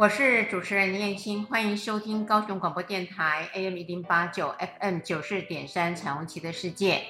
[0.00, 7.02] 我是主持人林燕青，欢迎收听高雄广播电台 AM 一零八九 FM 九四点三彩虹旗的世界。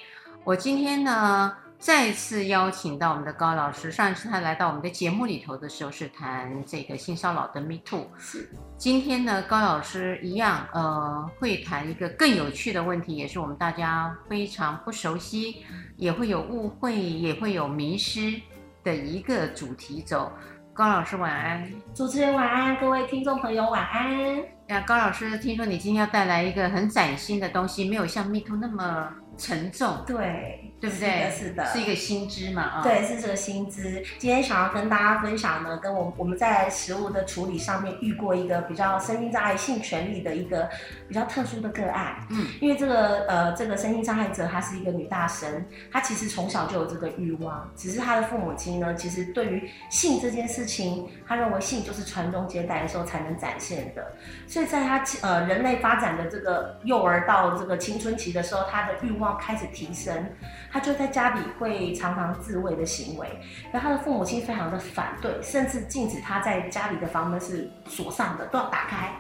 [0.43, 3.93] 我今天呢，再次邀请到我们的高老师。
[3.93, 8.11] 上一次他来到我们的节目里头的时候，是谈这个性骚扰的 Me Too。
[8.19, 8.51] 是。
[8.77, 15.65] 今天呢，高老师一样，呃，会谈一个更有趣的问题，也是我们大家非常不熟悉，
[15.97, 18.35] 也会有误会，也会有迷失
[18.83, 20.33] 的一个主题走。
[20.81, 24.39] 高老师晚安，主持人晚安，各位听众朋友晚安。
[24.69, 30.03] 呀，高老师，听说你今天要带来一个很崭新的东西，没有像 Me Too 那么沉重。
[30.07, 30.70] 对。
[30.81, 31.31] 对不对？
[31.31, 32.63] 是的，是的，是一个新知嘛？
[32.63, 34.03] 啊，对，是这个新知。
[34.19, 40.69] 今天想要跟大家分享呢，跟我我们在食物的处理上面遇过一个比较身心障碍性权利的一个
[41.07, 42.27] 比较特殊的个案。
[42.31, 54.05] 嗯，因为这个呃这个身心障碍者她是一个女大神，她其实从小就有这个欲望，只是她的父母亲呢，其实对于性这件事情，他认为性就是传宗接代的时候才能展现的，
[54.49, 60.29] 所以在他呃人类发展的这个幼儿到这个青春期的时候，他的欲望开始提升。
[60.73, 63.29] 他就在家里会常常自慰的行为，
[63.73, 69.13] 然后他的父母亲非常的反对，甚至禁止他在家里的房门是锁上的，都要打开。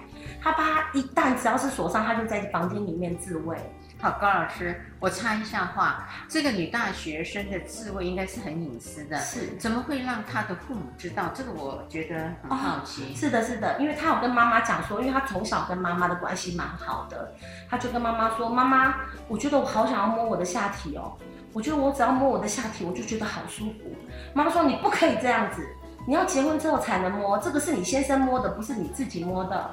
[0.43, 3.57] 他爸一旦只要是锁上，他就在房间里面自慰。
[4.03, 11.31] 好，高老师，我插一下话，这个女大学生的自慰应该是很隐私的，是，怎么会让她的父母知道？
[11.35, 13.03] 这个我觉得很好奇。
[13.03, 17.31] 哦，是的，是的，因为她有跟妈妈讲说，因为她从小跟妈妈的关系蛮好的，
[17.69, 18.95] 她就跟妈妈说：“妈妈，
[19.29, 21.13] 我觉得我好想要摸我的下体哦。”
[21.53, 23.95] 我觉得我只要摸我的下体，我就觉得好舒服。
[24.33, 25.69] 妈妈说，你不可以这样子，
[26.07, 29.71] 你要结婚之后才能摸，这个是你先生摸的，不是你自己摸的。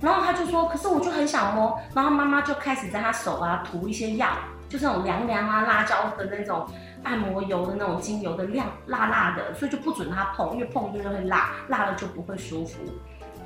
[0.00, 1.78] 然后他就说，可是我就很想摸。
[1.94, 4.28] 然后妈妈就开始在他手啊涂一些药，
[4.68, 6.68] 就是那种凉凉啊、辣椒的那种
[7.02, 12.78] 按摩油的那种精油的量辣辣的，所以就不准他碰，因为碰就是会辣，辣了就不会舒服。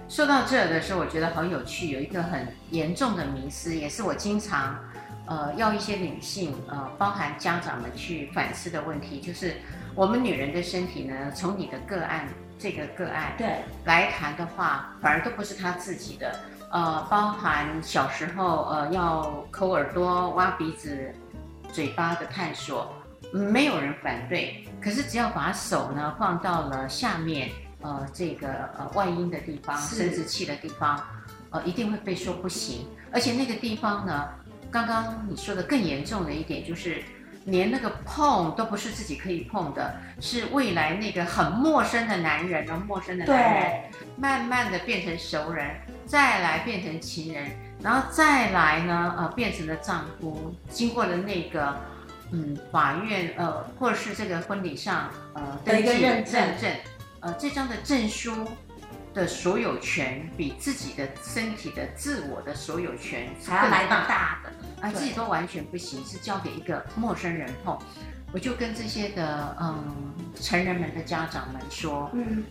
[0.09, 4.79] 说到这的时候，我觉得好有趣，有一个很严重的迷思，也是我经常。
[5.31, 9.57] 呃，要一些女性，呃，包含家长们去反思的问题，就是
[9.95, 12.27] 我们女人的身体呢，从你的个案
[12.59, 13.59] 这个个案对。
[13.85, 16.39] 来谈的话，反而都不是他自己的，
[16.71, 21.13] 呃，包含小时候呃要抠耳朵、挖鼻子、
[21.73, 22.93] 嘴巴的探索，
[23.33, 27.49] 没有人反对，可是只要把手呢放到了下面，
[27.83, 28.49] 呃，这个
[28.79, 31.01] 呃外阴的地方、生殖器的地方，
[31.51, 34.29] 呃，一定会被说不行，而且那个地方呢。
[34.71, 37.03] 刚刚你说的更严重的一点就是，
[37.51, 43.83] 连那个碰都不是自己可以碰的，是未来那个很陌生的男人，然后陌生的男人，
[44.17, 45.69] 慢慢的变成熟人，
[46.05, 47.51] 再来变成情人，
[47.83, 51.75] 然后再来呢，呃，变成了丈夫，经过了那个，
[52.33, 56.43] 嗯，法院，呃，或者是这个婚礼上，呃，登记认证，
[57.21, 58.47] 呃，这张的证书。
[59.19, 67.77] 的所有权比自己的身体的自我的所有权还要来得大的，啊，自己都完全不行，是交给一个陌生人碰。
[68.33, 72.45] 我就跟这些的嗯成人们的家长们说，嗯，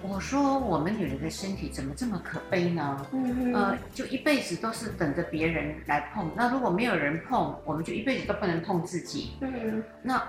[0.00, 3.06] 我说我们女人的身体怎么这么可悲呢？
[3.12, 9.36] 嗯，呃，就一辈子都是等着别人来碰，那如果没有人碰，我们就一辈子都不能碰自己。
[9.42, 10.26] 嗯，那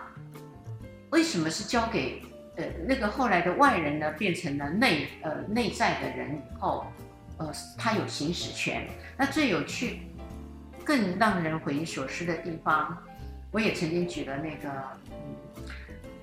[1.11, 2.21] 为什么是交给？
[2.59, 6.85] 呃，那个后来的外人呢，变成了内呃内在的人以后，
[7.37, 8.85] 呃，他有行使权。
[9.15, 10.01] 那最有趣、
[10.83, 12.97] 更让人匪夷所思的地方，
[13.51, 14.69] 我也曾经举了那个
[15.09, 15.63] 嗯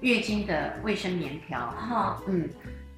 [0.03, 1.71] 月经的卫生棉条。
[1.71, 2.47] 哈，嗯，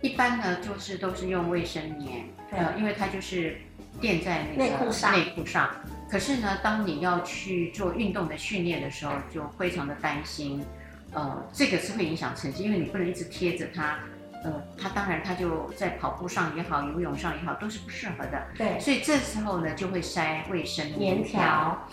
[0.01, 3.57] 一般呢就是都是用卫生棉，呃，因为它就是
[4.01, 5.13] 垫在那个内裤上。
[5.13, 5.71] 内裤上。
[6.11, 10.65] 可是呢，当你要去做运动的训练的时候，就非常的担心。
[11.13, 13.99] 呃，这个是会影响成绩，因为你不能一直贴着它，
[14.45, 18.47] 呃，它当然它就在跑步上也好，游泳上也好，都是不适合的。
[18.57, 21.89] 对，所以这时候呢，就会塞卫生棉条。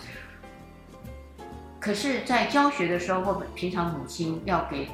[1.80, 4.88] 可是，在教学的时候，或平常母亲要给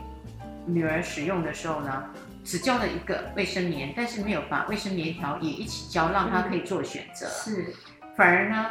[0.67, 2.05] 女儿使用的时候呢，
[2.45, 7.27] 只教了一个卫生棉，但是没有把卫生棉条也一起教，让她可以做选择。
[7.29, 7.75] 是，
[8.17, 8.67] 反而呢。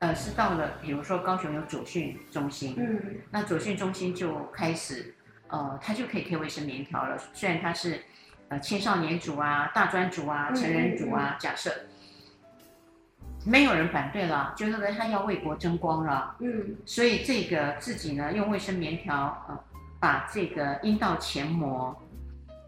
[0.00, 5.12] 呃，是到了，比如说高雄有左训中心，嗯，那左训中心就开始，
[5.48, 7.18] 呃，他就可以贴卫生棉条了。
[7.32, 8.00] 虽然他是，
[8.46, 11.72] 呃，青少年组啊、大专组啊、成人组啊，假设
[13.44, 19.58] 没有人反对了，就是说他要为国争光了，嗯，所以这个自己呢，用卫生棉条，呃，
[19.98, 22.00] 把这个阴道前膜，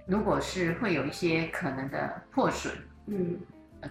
[0.05, 2.75] 如果是会有一些可能的破损，
[3.07, 3.39] 嗯。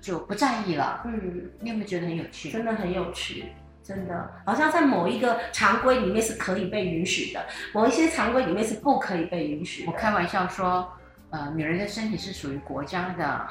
[0.01, 1.01] 就不在意了。
[1.06, 2.51] 嗯，你有没有觉得很有趣？
[2.51, 3.45] 真的很有趣，
[3.83, 9.91] 真的，好像在某一个常规里面是可以被允许的，某一些常规里面是不可以被允许的。
[9.91, 10.88] 我开玩笑说，
[11.31, 13.25] 呃，女人的身体是属于国家的，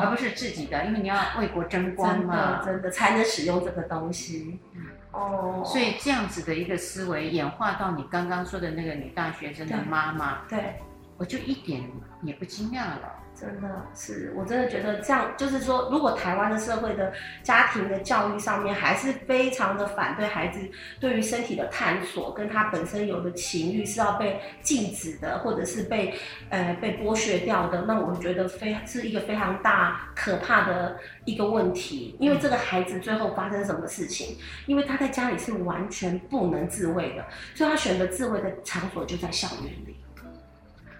[0.00, 4.58] 而不是自己的，因为你要为国争光嘛，真的，真的才能使用这个东西。
[5.12, 10.76] 哦，所以这样子的一个思维演化到你刚刚说的那个女大学生的妈妈，对，
[11.16, 11.82] 我就一点
[12.22, 13.16] 也不惊讶了。
[13.32, 17.10] 真的是，我真的觉得这样，就是说，如果台湾的社会的
[17.42, 20.60] 家庭的教育上面还是非常的反对孩子
[20.98, 26.12] 对于身体的探索，跟他本身有的情欲是要被禁止的，或者是被
[26.50, 32.16] 呃被剥削掉的，那我觉得非是一个非常大可怕的一个问题。
[32.20, 34.36] 因为这个孩子最后发生什么事情？
[34.66, 37.24] 因为他在家里是完全不能自卫的，
[37.54, 39.96] 所以他选择自卫的场所就在校园里。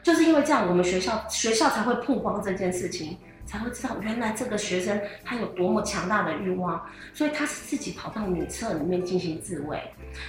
[0.02, 6.80] 就是因为这样，我们学校学校才会曝光这件事情，才会知道原来这个学生他有多么强大的欲望，
[7.12, 9.80] 所以他是自己跑到女厕里面进行自慰。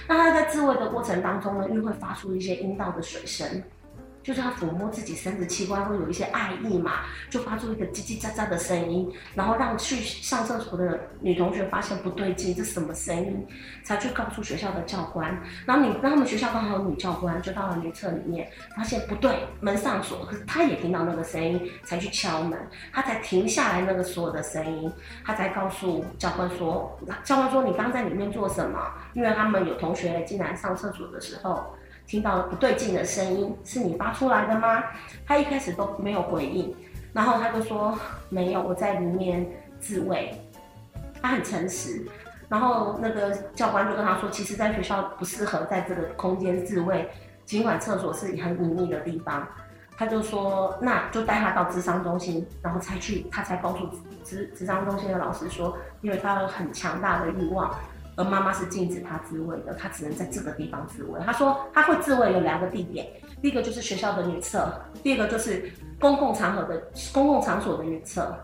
[0.08, 3.62] 那他在自慰的过程当中呢，又会发出一些阴道的水声。
[4.22, 13.46] 就是他抚摸自己生殖器官会有一些爱意嘛，就发出一个叽叽喳喳的声音，然后让去上厕所的女同学发现不对劲，这是什么声音？
[13.84, 15.36] 才去告诉学校的教官。
[15.66, 22.58] 然后你让他们学校刚好有女教官，就到了女厕里面，发现不对，门上锁，可是他也听到那个声音，才去敲门，
[22.92, 24.92] 他才停下来那个所有的声音，
[25.24, 28.78] 他才告诉教官说，教官说你刚在里面做什么？
[29.14, 31.74] 因为他们有同学进来上厕所的时候。
[32.12, 34.84] 听到了不对劲的声音，是你发出来的吗？
[35.26, 36.76] 他一开始都没有回应，
[37.14, 37.98] 然后他就说
[38.28, 39.50] 没有，我在里面
[39.80, 40.38] 自慰。
[41.22, 42.06] 他很诚实，
[42.50, 47.08] 然后那个教官就跟他说，其实，在学校不适合在这个空间自慰，
[47.46, 49.48] 尽管厕所是很隐秘的地方。
[49.96, 53.88] 他就说，那就带他到智商中心，然后才去，他才告诉
[54.22, 57.74] 智智商中心的老师说，因为他有很强大的欲望。
[58.14, 61.20] 而妈妈是禁止他自慰的，他只能在这个地方自慰。
[61.24, 63.06] 他说他会自慰有两个地点，
[63.40, 64.70] 第一个就是学校的女厕，
[65.02, 66.82] 第二个就是公共场合的
[67.12, 68.34] 公共场所的女厕。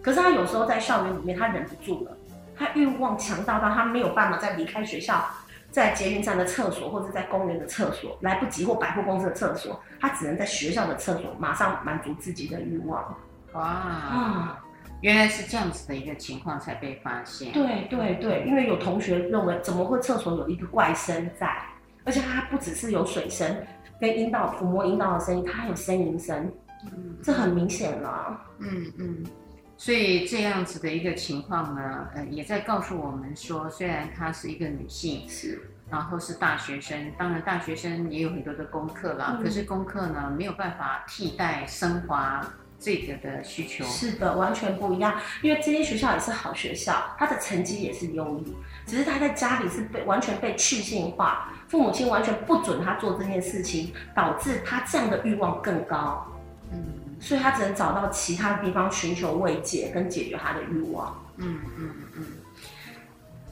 [0.00, 2.16] 可是他有时候在校园里面，他忍不住了，
[2.56, 5.24] 他欲望强大到他没有办法再离开学校，
[5.72, 13.02] 在捷运站的厕所或者在公园的厕所来不及，或百货公司的厕所，他只能在学校的厕所马上满足自己的欲望。
[13.54, 13.82] 哇！
[14.12, 14.48] 嗯
[15.02, 17.52] 原来是这样子的一个情况才被发现。
[17.52, 21.54] 对对对，因为有同学认为，怎么会厕所有一个怪声在？
[22.04, 23.56] 而且它不只是有水声，
[24.00, 26.50] 跟阴道抚摸阴道的声音，它还有呻吟声，
[26.84, 28.40] 嗯，这很明显了。
[28.58, 29.24] 嗯嗯，
[29.76, 35.60] 所以这样子的一个情况呢，呃，也在告诉我们说，虽然她是一个女性，是，
[35.90, 42.40] 然后是大学生，当然大学生也有很多的功课啦，嗯，可是功课呢没有办法替代升华。
[42.78, 45.18] 这个的需求是的，完全不一样。
[45.42, 48.54] 因为这些学校也是好学校，他的成绩也是优异，
[48.86, 56.26] 只是他在家里是被完全被去性化，父母亲完全不准他做这件事情，导致他这样的欲望更高。
[56.72, 56.84] 嗯，
[57.20, 61.16] 所以他只能找到其他地方寻求慰藉跟解决他的欲望。
[61.36, 62.26] 嗯嗯嗯。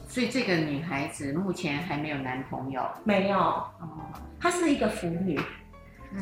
[0.07, 2.81] 所以这个女孩子目前还没有男朋友？
[3.03, 3.37] 没有。
[3.37, 4.07] 哦，
[4.39, 5.39] 她是一个腐女。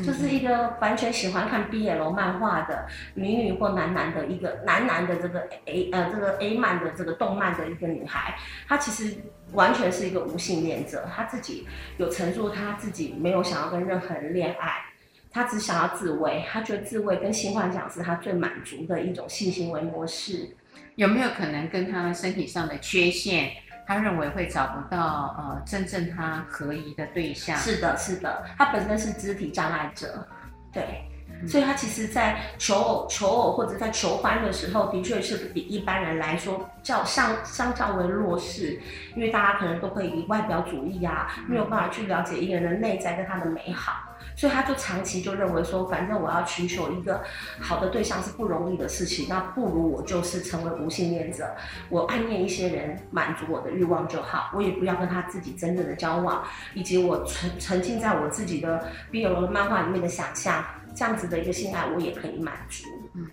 [0.01, 8.35] 就是一个完全喜欢看 BL 漫画的女女或男男的一个男男的这个 A 呃这个 A 漫的这个动漫的一个女孩，
[8.67, 9.15] 她其实
[9.51, 11.67] 完全是一个无性恋者，她自己
[11.97, 14.83] 有陈述，她自己没有想要跟任何人恋爱，
[15.29, 20.55] 她只想要自慰，她觉得自慰跟性幻想是她最满足的一种性行为模式，
[20.95, 23.51] 有没有可能跟她身体上的缺陷？
[23.85, 27.57] 他认为会找不到呃真正他合宜的对象。
[27.57, 30.27] 是的，是的，他本身是肢体障碍者，
[30.71, 31.05] 对，
[31.47, 38.79] 所以他其实，在求偶、求偶或者在求欢的时候，的确是比一般人来说较相相较为弱势，
[39.15, 44.09] 因为大家可能都会以外表主义啊，没有办法去了解一个人的内在跟他的美好。
[44.35, 47.21] 所以他就长期就认为说，反正我要寻求一个
[47.59, 51.55] 好的对象是不容易的事情，那不如我就是成为无性恋者，
[51.89, 60.63] 我暗恋一些人满足我的欲望就好，我也不要跟他自己真正的交往，以及我沉沉浸在我自己的 BL 漫画里面的想象，
[60.95, 62.87] 这样子的一个性爱我也可以满足。
[63.13, 63.27] 嗯。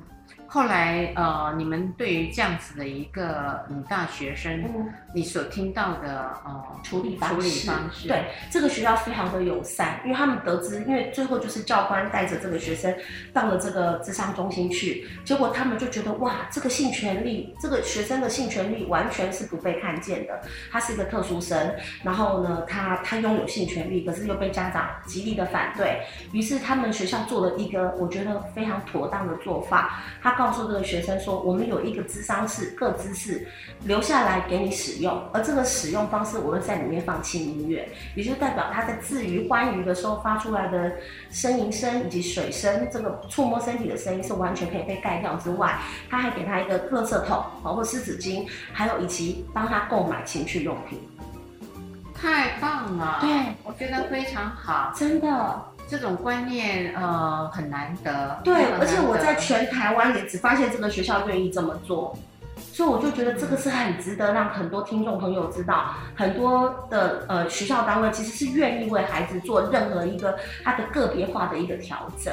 [0.52, 8.24] 后来，呃，你们对于这样子的一个女大学生，嗯、你所听到的呃处理方式，处理方式，对。
[8.50, 12.92] 这个学校非常的友善，因为他们得知，因为最后就是教官带着这个学生
[13.32, 20.42] 到了这个智商中心去，结果他们就觉得哇，这个性权利，这个学生的性权利完全是不被看见的，
[20.72, 26.00] 他是一个特殊生，然后呢，他他拥有性权利，可是又被家长极力的反对，
[26.32, 30.39] 于是他们学校做了一个我觉得非常妥当的做法，他。
[30.40, 33.46] 告诉这个学生说，我们有一个智商室，各咨室
[33.84, 40.90] 留下来给你使用，而这个使用方式，我会在里面放轻音乐，也就代表他在自娱欢愉的时候发出来的
[41.30, 45.78] 呻吟声以及水声，这个触摸身体的声音是完全可以被盖掉之外，
[46.08, 50.98] 他还给他一个垃圾桶，包括湿纸巾，还有以及帮他购买情趣用品。
[52.14, 53.30] 太棒了，对，
[53.64, 62.16] 我觉得非常好，真的，这种观念呃很难得，对，而且我在全台湾也只发现这个学校愿意这么做，
[62.72, 72.32] 所以我就觉得这个是很值得让很多听众朋友知道，很多的呃学校单位其实是愿意为孩子做任何一个他的个别化的一个调整。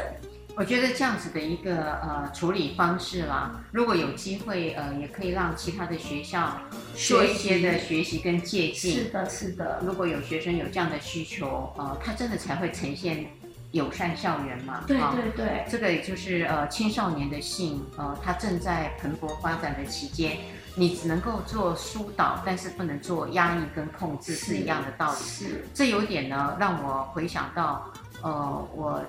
[0.56, 6.52] 我觉得这样子的一个呃处理方式啦，如果有机会呃，也可以让其他的学校
[6.96, 8.92] 做一些的学习跟借鉴。
[8.92, 9.80] 是的，是的。
[9.86, 13.28] 如果有学生有这样的需求，呃，他真的才会呈现
[13.72, 14.84] 友善校园嘛？
[14.88, 15.66] 对对对。
[15.70, 20.38] 这个也就是呃青少年的性呃，他正在蓬勃发展的期间，
[20.76, 25.18] 你只能够做疏导，但是不能做压抑跟控制，是一样的道理。
[25.18, 25.66] 是。
[25.74, 29.04] 这有点呢，让我回想到呃我。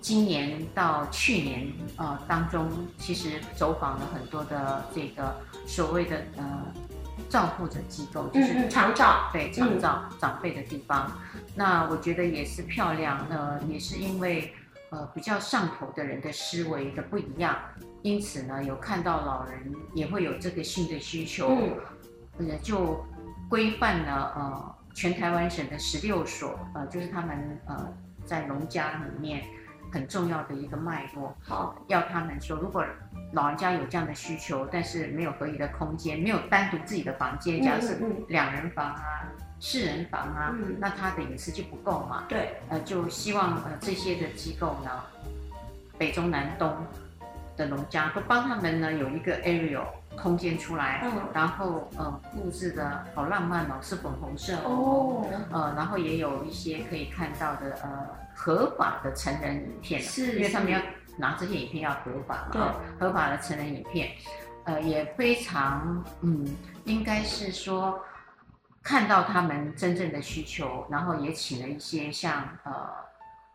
[0.00, 5.34] 今年到去年，呃，当中其实走访了很多的这个
[5.66, 6.44] 所谓的呃
[7.28, 11.10] 照顾者机构，就是长照，对长照长辈的地方。
[11.54, 14.52] 那我觉得也是漂亮，呃，也是因为
[14.90, 17.56] 呃比较上头的人的思维的不一样，
[18.02, 21.48] 因此呢，有看到老人也会有这个性的需求，
[22.38, 23.04] 呃，就
[23.48, 27.92] 规范了呃全台湾省的十六所，呃，就是他们呃
[28.24, 29.44] 在农家里面。
[29.90, 32.84] 很重要的一个脉络，好，要他们说，如果
[33.32, 39.24] 老人家有这样的需求，但是没有合理的空间，没有单独自己的房间，假如是两人房啊、
[39.60, 42.24] 四人房啊，嗯、那他的隐私就不够嘛。
[42.28, 44.90] 对，呃，就希望呃这些的机构呢，
[45.96, 46.74] 北中南东
[47.56, 49.82] 的农家都帮他们呢有一个 area
[50.16, 58.27] 空间出来，嗯、然后呃布置的好浪漫哦，是粉红色哦，呃，然后也有一些可以看到的呃。
[58.40, 60.80] 合法的成人影片，是，因为他们要
[61.18, 62.62] 拿这些影片要合法嘛，对，
[63.00, 64.12] 合法的成人影片，
[64.64, 66.46] 呃，也非常，嗯，
[66.84, 68.00] 应该是说
[68.80, 72.88] 看到他们真正的需求，然后也请了一些像呃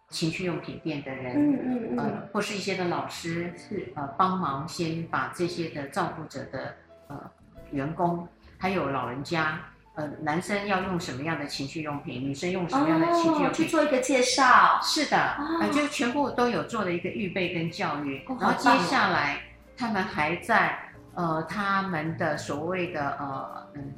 [0.10, 3.94] 情趣用品店的人，嗯嗯嗯，呃，或是一些的老师，是。
[3.96, 6.76] 呃帮忙先把这些的照顾者的
[7.08, 7.32] 呃
[7.72, 9.58] 员工，还有老人家。
[9.96, 14.80] 呃，男生要用什么样的情趣用品，女生用什么样的情趣用品，哦、去做一个介绍。
[14.82, 18.26] 是的，哦、呃，就全部都有做了一个预备跟教育。
[18.28, 19.40] 哦、然后接下来，
[19.78, 20.80] 他们还在
[21.14, 23.94] 呃他们的所谓的呃嗯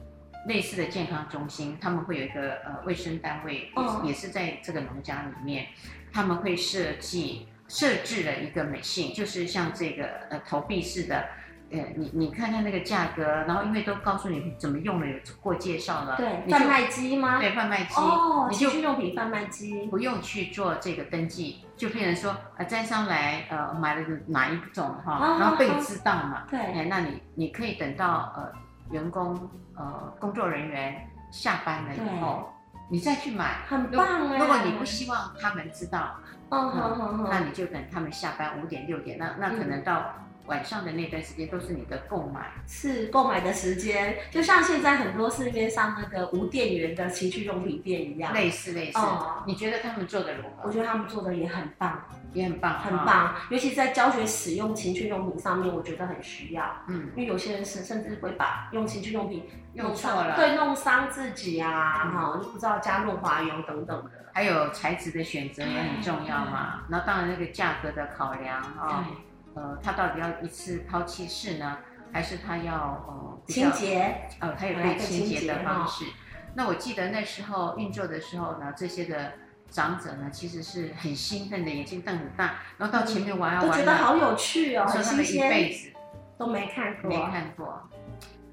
[0.48, 5.68] 类似的健康中心，他们会有一个呃卫生单位，哦、也是在这个农家里面，
[6.12, 11.26] 他们会设计设置了一个美信，就是像这个呃投币式的。
[11.72, 16.16] 呃，你你看看那个价格，然后因为都告诉你怎么用了，有过介绍了。
[16.16, 17.40] 对，贩卖机吗？
[17.40, 17.96] 对，贩卖机。
[17.96, 19.88] 哦，情趣用品贩卖机。
[19.88, 26.44] 不用去做这个登记，就变成说，呃，站上来，呃，买了哪一种哈，然后被知道嘛。
[26.50, 26.60] 对。
[26.60, 28.52] 哎，那你你可以等到呃
[28.92, 29.36] 员工
[29.76, 30.96] 呃工作人员
[31.32, 32.48] 下班了以后，
[32.90, 33.56] 你再去买。
[33.68, 34.38] 很棒哎。
[34.38, 36.16] 如果你不希望他们知道，
[36.50, 40.14] 哦好好，那你就等他们下班五点六点，那那可能到。
[40.48, 49.00] 晚上的那段时间都是你的购买，是购买的时间，就像现在很多市面上那个无电源的情趣用品店一样，类似类似。
[49.00, 50.64] 哦，你觉得他们做的如何？
[50.64, 52.00] 我觉得他们做的也很棒，
[52.34, 53.36] 也很棒，很棒。
[53.50, 56.64] 尤其在教学使用情趣用品上面，我觉得很需要。
[56.88, 64.12] 嗯，因为有些人是甚至会把用情趣用品用错了，对，弄伤自己啊，哈，就不知道加润滑油等等的。
[64.32, 69.08] 还有材质的选择也很重要嘛，然后当然那个价格的考量啊。
[69.56, 71.78] 呃，他到底要一次抛弃式呢，
[72.12, 72.76] 还是他要
[73.08, 74.28] 呃清洁？
[74.40, 76.06] 呃，他有被清洁的方式。
[76.54, 79.32] 那我记得那时候运作的时候呢，这些的
[79.70, 85.90] 长者呢，其实是很兴奋的，眼睛瞪很大，然后到前面玩啊玩，都觉得好有趣哦，说他们一辈子
[86.38, 87.82] 都没看过，没看过。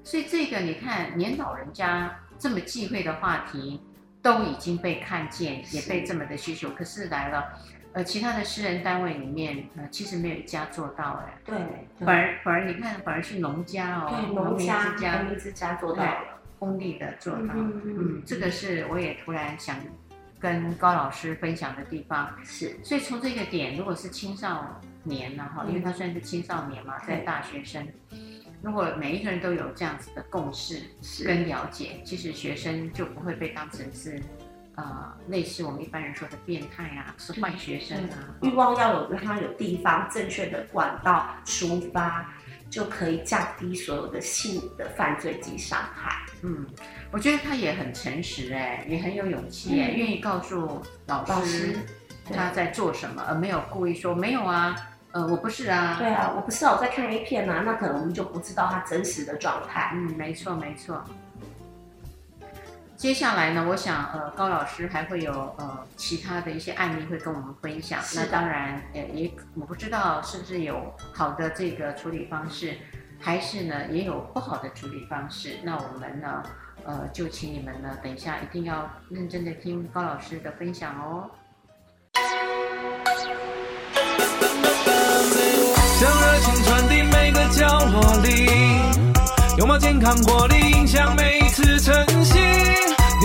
[0.03, 3.81] 所以这个你看，年老人家这么忌讳的话题，
[4.21, 7.43] 都已经被看见，也被这么的需求，可是来了。
[7.93, 11.37] 呃，其他的私人单位里面，呃，其实没有一家做到哎。
[11.45, 11.55] 对。
[12.03, 14.65] 反而反而你看，反而是农家哦，农民之
[14.99, 16.17] 家，农民之家做到了，
[16.57, 17.53] 公立的做到。
[17.53, 19.77] 嗯嗯，这个是我也突然想
[20.39, 22.35] 跟高老师分享的地方。
[22.43, 22.75] 是。
[22.83, 27.87] 所以从这个点，如果是青少年呢，哈，因为他算是青少年嘛，在大学生，
[28.63, 30.81] 如果每一个人都有这样子的共识
[31.23, 34.19] 跟了解，其实学生就不会被当成是。
[34.75, 38.17] 呃类似我们一般人说的变态啊，是坏学生啊。
[38.41, 42.29] 欲望要有让他有地方正确的管道抒发，
[42.69, 46.25] 就可以降低所有的性的犯罪及伤害。
[46.41, 46.65] 嗯，
[47.11, 51.75] 我觉得他也很诚实哎，也很有勇气哎，愿、嗯、意告诉老师，老师
[52.33, 54.75] 他在做什么，而没有故意说没有啊。
[55.11, 55.95] 呃，我不是啊。
[55.99, 59.91] 对啊，我不是啊，我在看 A 片啊，那可能我们就不知道他真实的状态。
[59.93, 61.03] 嗯，没错没错。
[63.03, 67.99] 接下来呢，我想呃，高老师还会有呃其他的一些案例会跟我们分享。
[68.15, 72.77] 那当然也也我不知道是不是有好的这个处理方式，
[73.19, 75.57] 还是呢也有不好的处理方式。
[75.63, 76.43] 那我们呢
[76.85, 81.29] 呃就请你们呢等一下一定要认真的听高老师的分享哦。
[85.99, 88.47] 将热情传递每个角落里，
[89.57, 92.39] 拥抱健康活力，影响每一次晨曦。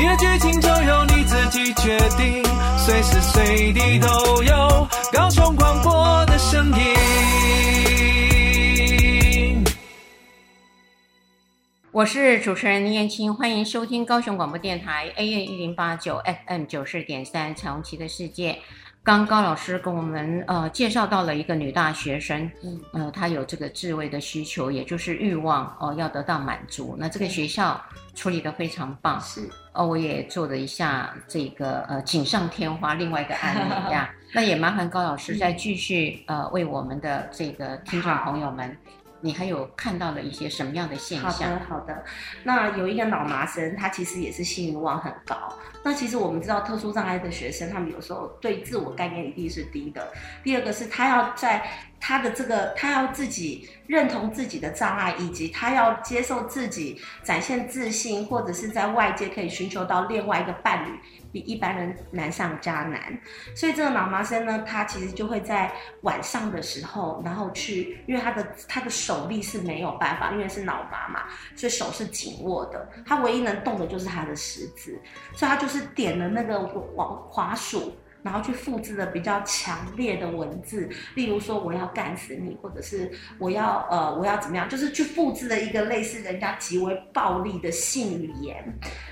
[0.00, 2.40] 你的剧情就由你自己决定，
[2.78, 6.94] 随时随地都有高雄广播的声音。
[11.90, 18.60] 我是主持人林燕青，欢迎收听高雄广播电台 AM 一零八九 FM 九四点三彩虹旗的世界。
[19.08, 26.94] 刚高老师跟我们呃介绍到了一个女大学生，嗯，呃，她有这个自慰的需求，也就是欲望哦、呃，要得到满足。
[26.98, 27.82] 那这个学校
[28.14, 29.40] 处理得非常棒，是
[29.72, 34.10] 哦、呃，我也做了一下这个呃锦上添花另外一个案例呀。
[34.34, 38.76] 那也麻烦高老师再继续呃为我们的这个听众朋友们。
[39.20, 41.32] 你还有看到了一些什么样的现象？
[41.32, 42.04] 好的，好的。
[42.44, 45.36] 那有一个脑麻生，他其实也是性欲望很高。
[45.84, 50.12] 那其实我们知道，特殊障碍的学生，他们有时候对自我概念一定是低的。
[50.42, 51.64] 第二个是他要在
[52.00, 60.98] 他的这个，他要自己认同自己的障碍，以及他要接受自己展现自信，或者是在外界可以寻求到另外一个伴侣。
[61.32, 63.20] 比一般人难上加难，
[63.54, 65.70] 所以这个脑麻生呢，他其实就会在
[66.02, 75.00] 晚上的时候，然后去，因为他的他的手臂是没有办法，因为是脑麻嘛，所以手是紧握的，他唯一能动的就是他的食指，
[75.34, 77.92] 所以他就是点了那个黄滑鼠。
[78.22, 88.64] 然后去复制的比较强烈的文字，例如说我要干死你，或者是我要呃我要怎么样，就是去复制了一个类似人家极为暴力的性语言，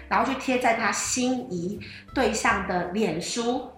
[0.08, 1.80] 然后去贴在他心仪
[2.12, 3.71] 对象的脸书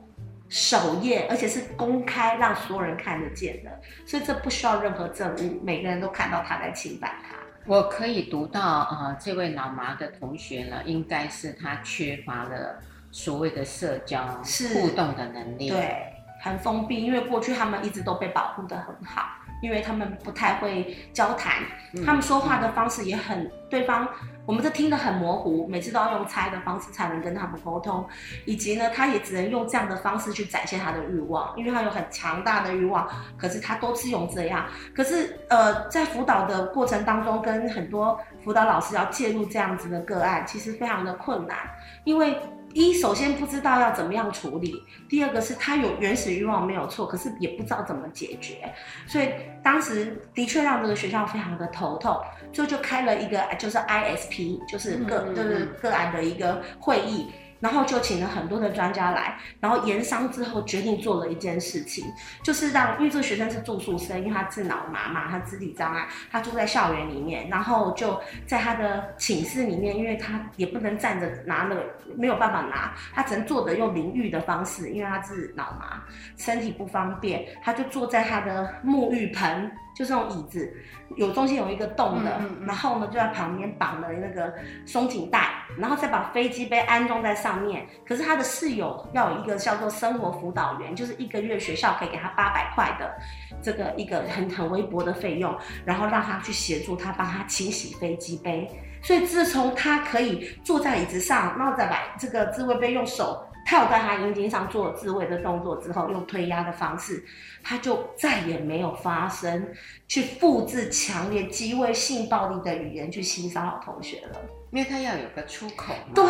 [0.48, 3.70] 首页，而且是公开让所有人看得见的，
[4.06, 7.36] 所以这不需要任何证物，每个人都看到他在侵犯他。
[7.66, 12.80] 我可以读到啊、呃，这位老麻的同学呢，应该是他缺乏了。
[13.10, 14.26] 所谓的社交
[14.74, 19.22] 互动的能力，对，很封闭，因为过去他们一直都被保护的很好，
[19.62, 21.62] 因为他们不太会交谈，
[21.94, 24.06] 嗯、他们说话的方式也很，嗯、对方
[24.44, 28.06] 我们这听得很模糊，每次都要用猜的方式才能跟他们沟通，
[28.44, 41.56] 以及呢，他也只能用这样的方式去展现他的欲望，因为他有很强大的欲望，可是他都是用这样，可是呃，在辅导的过程当中，跟很多辅导老师要介入这样子的个案，其实非常的困难，
[42.04, 42.38] 因为。
[42.74, 48.72] 一首先不知道要怎么样处理，第二个是他有原始欲望没有错，可是也不知道怎么解决，
[49.06, 49.30] 所以
[49.62, 52.20] 当时的确让这个学校非常的头痛，
[52.52, 57.30] 所以就开了一个就是 ISP，就是个就是个案的一个会议。
[57.60, 62.04] 然后就请了很多的专家来，然后研商之后决定做了一件事情，
[62.42, 71.84] 就是让，因为这个学生是住宿生，因为他是脑麻嘛，他肢体障碍，他住在校园里面，然后就在他的寝室里面，因为他也不能站着拿那个，
[72.16, 76.02] 没有办法拿，他只能坐着用淋浴的方式，因为他是脑麻，
[76.36, 79.70] 身体不方便，他就坐在他的沐浴盆。
[79.98, 80.72] 就是那种椅子，
[81.16, 84.54] 有中间有一个洞的，嗯嗯、然后呢就在旁边绑了那个
[84.86, 87.84] 松紧带，然后再把飞机杯安装在上面。
[88.06, 93.12] 可是他的室友要有一个叫做生活辅导员，就是一个月学校可以给他八百块的
[93.60, 95.52] 这个一个很很微薄的费用，
[95.84, 98.70] 然后让他去协助他帮他清洗飞机杯。
[99.02, 103.44] 所以自从他可以坐在椅子上，然后再把这个自慰杯用手。
[103.70, 107.22] 他有在他阴茎上做自慰的动作之后，用推压的方式，
[107.62, 109.68] 他就再也没有发生
[110.06, 114.40] 去复制强烈极为性暴力的语言去欣赏老同学了。
[114.70, 116.24] 因为他要有个出口，对，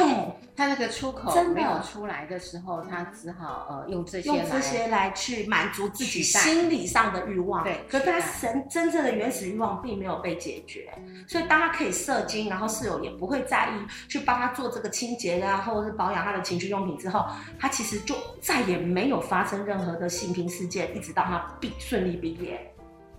[0.56, 7.64] 他那个出口没有出来的时候，他只好呃用这些用这些来去满足自己心理上的欲望。
[7.64, 10.88] 对，可是他神真正的原始欲望并没有被解决，
[11.26, 17.26] 所以当他可以射精，然后室友也不会在意去帮他做这个清洁啊，或者是保养他的情趣用品之后，
[17.58, 22.72] 他其实就再也没有发生任何的性平事件，一直到他毕顺利毕业。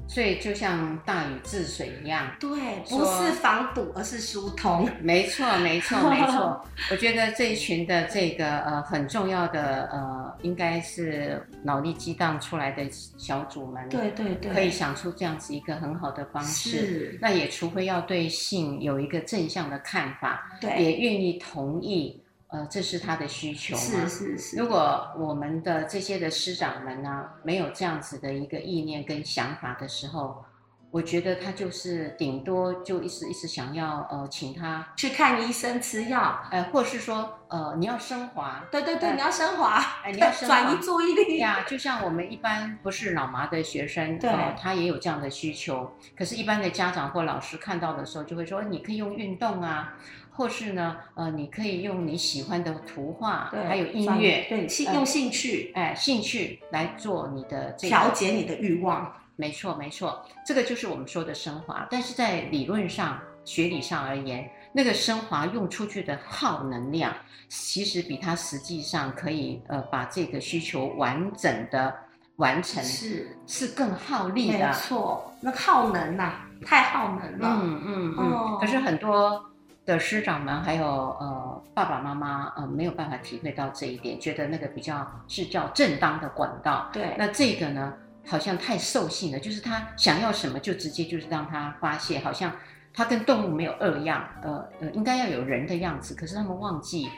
[0.09, 2.49] 所以就像大禹治水一样，对，
[2.89, 4.89] 不是防堵，而是疏通。
[5.01, 6.65] 没错，没错，没错。
[6.89, 16.69] 我觉得这一群的这个呃很重要的呃，应该是脑力激荡出来的小组们，对对对，可以想出这样子一个很好的方式。
[16.71, 22.19] 是，那也除非要对性有一个正向的看法，对，也愿意同意。
[22.51, 23.81] 呃，这是他的需求嘛？
[23.81, 24.57] 是是是。
[24.57, 30.43] 如果我们的这些的师长们呢，没有这样子的一个意念跟想法的时候，
[30.89, 38.63] 我觉得他就是顶多就一直一直想要呃，请他去看医生吃药，呃，或是说呃，你要升华。
[38.71, 41.63] 对对对，呃、你要升华，哎，你要 升华，转移注意力呀。
[41.67, 45.95] 就像我们一般不是脑麻的学生，对、呃，他也有这样的需求。
[46.17, 49.93] 可是，一般的家长或老师看到的时候，就会说，你可以用运动啊。
[50.39, 59.13] 或是呢，呃，你可以用你喜欢的图画，还有音乐，对，兴、呃、用兴趣，哎，兴趣来做你的这个调节你的欲望。
[59.35, 61.85] 没错，没错，这个就是我们说的升华。
[61.91, 67.13] 但是在理论上、学理上而言，那个升华用出去的耗能量，
[67.49, 71.93] 其实比它实际上可以呃把这个需求完整的
[72.37, 74.67] 完成是是更耗力的。
[74.67, 77.59] 没错，那耗能呐、啊，太耗能了。
[77.61, 78.31] 嗯嗯嗯。
[78.31, 79.43] 哦、可是很多。
[79.85, 86.89] 的师长们还有呃爸爸妈妈呃没有办法体会到这一点，觉得那个比较是叫正当的管道。
[86.93, 87.93] 对，那这个呢
[88.27, 92.51] 好像太兽性了，就是他想要什么就直接就是让他发泄，好像
[92.93, 97.09] 他跟动物没有二样，呃呃应该要有人的样子，可是他们忘记。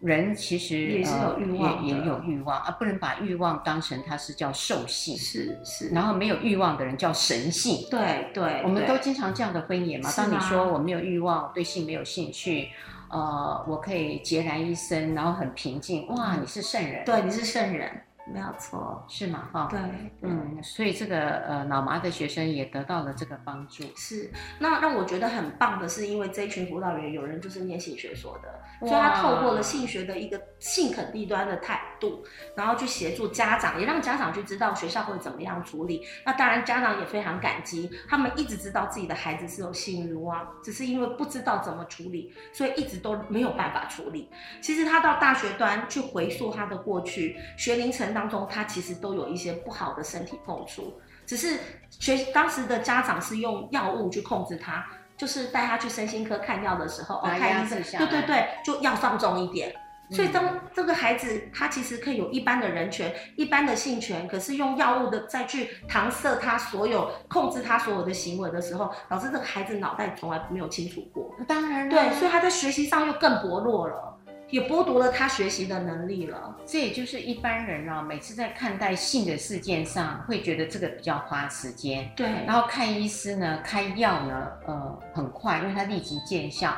[0.00, 5.88] 人其实也是有欲望、呃，也也有欲望啊，不能把欲望当成它是叫兽性，是是。
[5.88, 8.62] 然后没有欲望的人叫神性，对对。
[8.62, 10.10] 我们都经常这样的分野嘛。
[10.16, 12.68] 当你说我没有欲望，对性没有兴趣，
[13.10, 17.90] 呃，我可以孑然一身，然后很平静，哇，你是圣人，对，你是圣人。
[18.32, 19.48] 没有错，是吗？
[19.52, 19.80] 哈，对，
[20.22, 23.84] 嗯，所以这个呃脑麻的学生也得到了这个帮助。
[23.96, 32.22] 是，那让我觉得很棒的是，因为这一群辅导员有人就是念性学所的，所以他透过了性学的一个性肯地端的态度，
[32.54, 36.06] 然后去协助家长，也让家长去知道学校会怎么样处理。
[36.26, 44.28] 那当然家长也非常感激，他们一直知道自己的孩子是有性欲望，只是因为不知道怎么处理，所以一直都没有办法处理。
[44.60, 51.56] 其实他到大学端去回溯他的过去学龄层当中，他其实都有一些不好的身体碰触，只是
[51.88, 54.84] 学当时的家长是用药物去控制他，
[55.16, 59.72] 就是带他去身心科看药的时候，哦，看医生，对对对，就要放纵一点。
[60.10, 71.32] 所以当这个孩子他其实可以有一般的人权、一般的性权，可是用药物的再去搪塞他所有、控制他所有的行为的时候，导致这个孩子脑袋从来没有清楚过。
[71.46, 74.17] 当然，对，所以他在学习上又更薄弱了。
[74.50, 76.56] 也剥夺了他学习的能力了。
[76.64, 82.10] 这也就是一般人啊，每次在看待性的事件上，会觉得这个比较花时间。
[82.16, 82.26] 对。
[82.46, 86.72] 然后看医师呢，开药呢，呃，很快，因为它立即见效，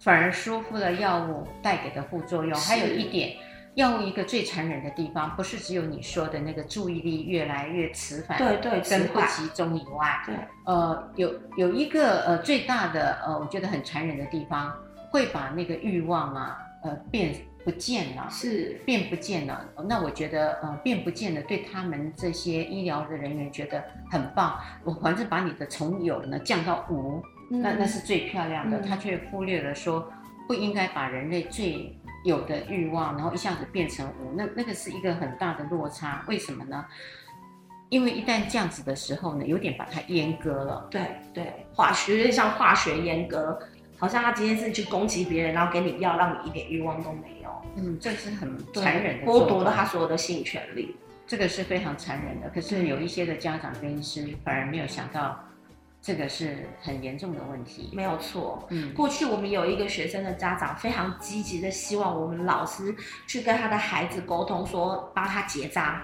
[0.00, 2.56] 反而疏忽了药物带给的副作用。
[2.60, 3.36] 还有一点，
[3.74, 10.34] 药物一个最残忍的地方，不是只有你说的那个注意力越来越迟缓，对对，跟不集中以外，对，
[10.66, 14.72] 呃，有有一个呃最大的呃，我觉得很残忍的地方，
[15.10, 16.58] 会把那个欲望啊。
[16.82, 19.64] 呃，变不见了，是变不见了。
[19.88, 24.58] 那我觉得，呃，变不见了，对他们这些医疗的人员觉得很棒。
[24.84, 28.78] 我反正把你的从有呢降到无，嗯、那那是最漂亮的。
[28.78, 30.12] 嗯、他却忽略了说，
[30.48, 34.32] 不应该把人类最有的欲望，然后一下子变成无。
[34.36, 36.24] 那那个是一个很大的落差。
[36.26, 36.84] 为什么呢？
[37.90, 40.88] 因为一旦这样子的时候呢，有点把它阉割了。
[40.90, 43.56] 对对，化学有点像化学阉割。
[44.02, 47.50] 好像他今天是去攻击别人，然后给你药，让你一点欲望都没有。
[47.76, 50.96] 嗯，这是很残忍的，剥夺了他所有的性权利。
[51.24, 52.50] 这个是非常残忍的。
[52.52, 55.38] 可是有一些的家长跟医师反而没有想到，
[56.02, 57.90] 这个是很严重的问题。
[57.92, 58.66] 没有错。
[58.70, 62.92] 嗯，过去我们有一个学生的家长非常积极的希望我们老师
[63.28, 66.02] 去跟他的孩子沟通，说帮他结扎。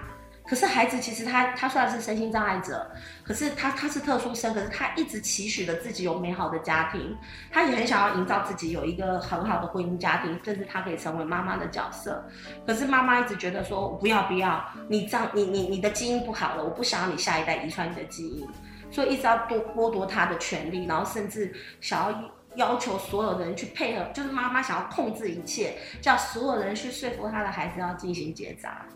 [0.48, 2.90] 可是孩子其实他他虽然是身心障碍者，
[3.22, 7.14] 可是他他是特殊生，可是他一直期许着自己有美好的家庭，
[7.52, 12.26] 他也很想要营造自己有一个很好的婚姻家庭，甚至他可以成为妈妈的角色。
[12.66, 18.48] 可是妈妈一直觉得说不要不要，你这样你你你的基因不好了，我不想要你下一代遗传你的基因，
[18.90, 28.86] 所以一直要多剥夺他的权利，然后甚至想要要求所有人去配合，就是妈妈想要控制一切，叫所有人去说服他的孩子要进行结扎。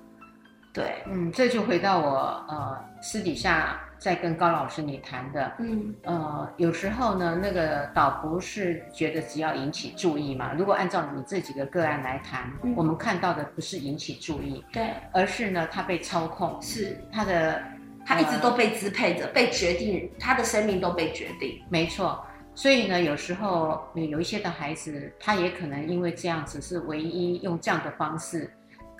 [0.73, 10.53] 对，嗯，这就回到我呃私底下在跟高老师你谈的，嗯，呃，有时候呢，那个倒不是觉得只要引起注意嘛。
[10.55, 17.63] 如果按照你这几个个案来谈，嗯，我们看到的不是引起注意，对，而是呢，他被操控，是他的
[18.07, 21.63] 他一直都被支配着，被决定，他的生命都被决定。
[21.69, 22.25] 没错。
[22.55, 28.53] 所以呢，有时候有一些的孩子，他也可能因为这样子是唯一用这样的方式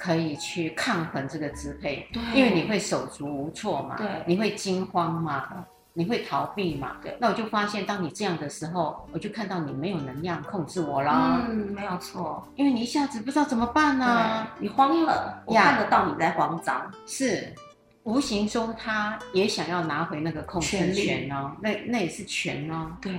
[0.03, 17.55] 可以去抗衡这个支配，因为你会手足无措嘛，你会惊慌嘛，你会逃避嘛，那我就发现，当你这样的时候，我就看到你没有能量控制我了，嗯，没有错，因为你一下子不知道怎么办呢、啊，你慌了，我看得到你在慌张，是，
[18.03, 23.13] 无形中他也想要拿回那个控制权哦，那那也是权哦，对。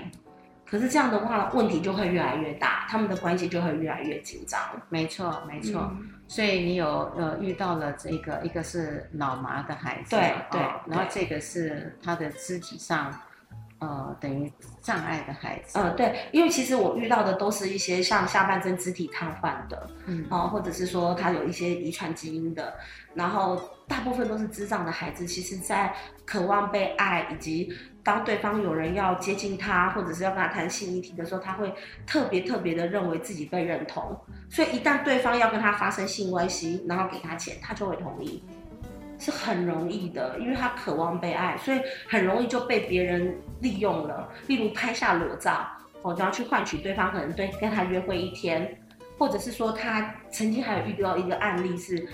[0.73, 4.59] 可是这样的话，问题就会越来越大，他们的关系就会越来越紧张。
[4.89, 5.87] 没错，没错。
[5.93, 13.13] 嗯、所以你有呃遇到了这个，一个是脑麻的孩子，对对、哦，然后这个是他的肢体上，
[13.83, 15.77] 呃，等于障碍的孩子。
[15.77, 22.73] 呃，对，因为其实我遇到的都是一些像下半身肢体瘫痪的，嗯，哦，或者是说他有一些遗传基因的，
[23.13, 25.93] 然后大部分都是智障的孩子，其实在
[26.25, 27.73] 渴望被爱以及。
[28.05, 31.73] 当对方有人要接近他，或者是要跟他谈性议题的时候，他会
[32.05, 34.19] 特别特别的认为自己被认同，
[34.49, 38.43] 所以一旦对方要跟他发生性关系，然后给他钱，他就会同意，
[39.23, 44.29] 是很容易的，因为他渴望被爱，所以很容易就被别人利用了。
[44.47, 45.65] 例如拍下裸照，
[46.01, 48.77] 我就要去换取对方可能对跟他约会一天，
[49.17, 52.07] 或者是说他曾经还有遇到一个案例是。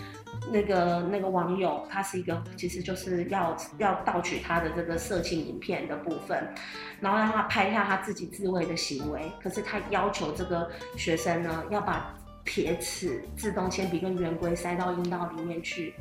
[0.52, 6.42] 那个那个网友，他是一个，其实就是要要盗取他的这个色情影片的部分，
[7.02, 9.30] 然后让他拍下他自己自慰的行为。
[9.44, 15.94] 可是他要求这个学生呢，要把铁齿、自动铅笔跟圆规塞到阴道里面去。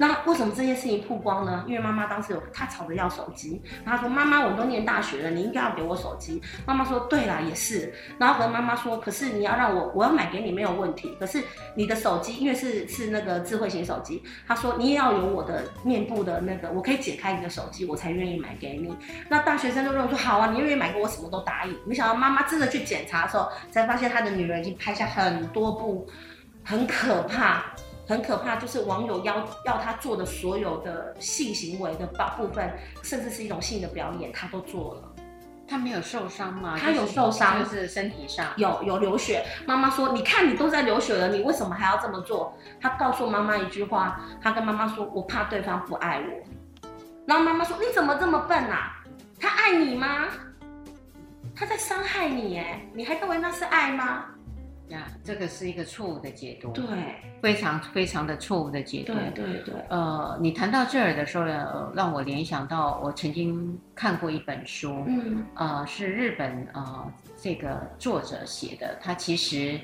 [0.00, 1.62] 那为什么这件事情曝光呢？
[1.68, 11.14] 因为妈妈当时有她吵着要手机，然后说：“妈妈，我们都念大学了，你应该要给我手机。”妈妈说：“对啦，也是。”然后和妈妈说：“可是你要让我，我要买给你没有问题。
[11.20, 18.96] 可是你的手机因为是是那个智慧型手机，她说你也要有我的面部的那个，我可以解开你的手机，我才愿意买给你。”
[19.28, 26.08] 那大学生就认为说：“好啊，你愿意买给我，什么都答应。”没想到妈妈真的去检查的时候，才发现她的女儿已经拍下很多部，
[26.64, 27.66] 很可怕。
[28.10, 32.04] 很可怕，就是网友要要他做的所有的性行为的
[32.36, 32.68] 部分，
[33.04, 35.02] 甚至是一种性的表演，他都做了。
[35.68, 36.76] 他没有受伤吗？
[36.76, 39.46] 他有受伤，就是身体上有有流血。
[39.64, 46.90] 妈妈说：“你看，你都在流血了，你为什么还要这么做？”他告诉妈妈一句话，他跟妈妈说：“我怕对方不爱我。”
[47.28, 49.00] 然后妈妈说：“你怎么这么笨啊？
[49.38, 50.26] 他爱你吗？
[51.54, 54.24] 他在伤害你，哎，你还认为那是爱吗？”
[54.90, 56.84] 呀，这个是一个错误的解读，对，
[57.40, 59.74] 非常非常的错误的解读，对对对。
[59.88, 69.80] 呃，你谈到这儿的时候呢，让我联想到我曾经看过一本书，嗯，呃，是日本呃这个作者写的，他其实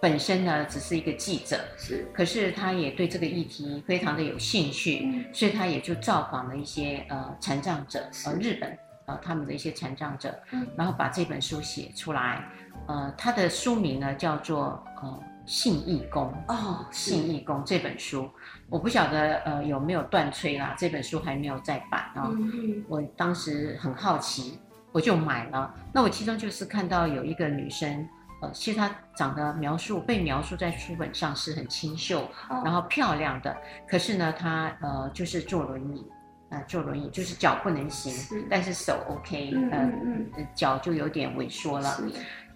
[0.00, 12.44] 本身呢只是一个记者，是，可是他也对这个议题非常的有兴趣，嗯，所以他也就造访了一些呃残障者，呃日本呃他们的一些残障者，嗯，然后把这本书写出来。
[12.86, 15.20] 呃，他的书名呢叫做呃
[15.50, 18.28] 《信义工》哦，《信义工》这本书，
[18.68, 22.28] 我不晓得呃有没有断吹啦，这本书还没有再版啊。
[22.28, 24.58] 哦嗯、我当时很好奇，
[24.92, 25.74] 我就买了。
[25.92, 28.08] 那我其中就是看到有一个女生，
[28.42, 33.56] 呃，其实她长得描述被描述在书本上是很清秀，哦、然后漂亮的，
[33.88, 36.06] 可是呢，她呃就是坐轮椅，
[36.50, 38.44] 呃坐轮椅就是脚不能行，是。
[38.50, 41.98] 但是手 OK，嗯脚就有点萎缩了。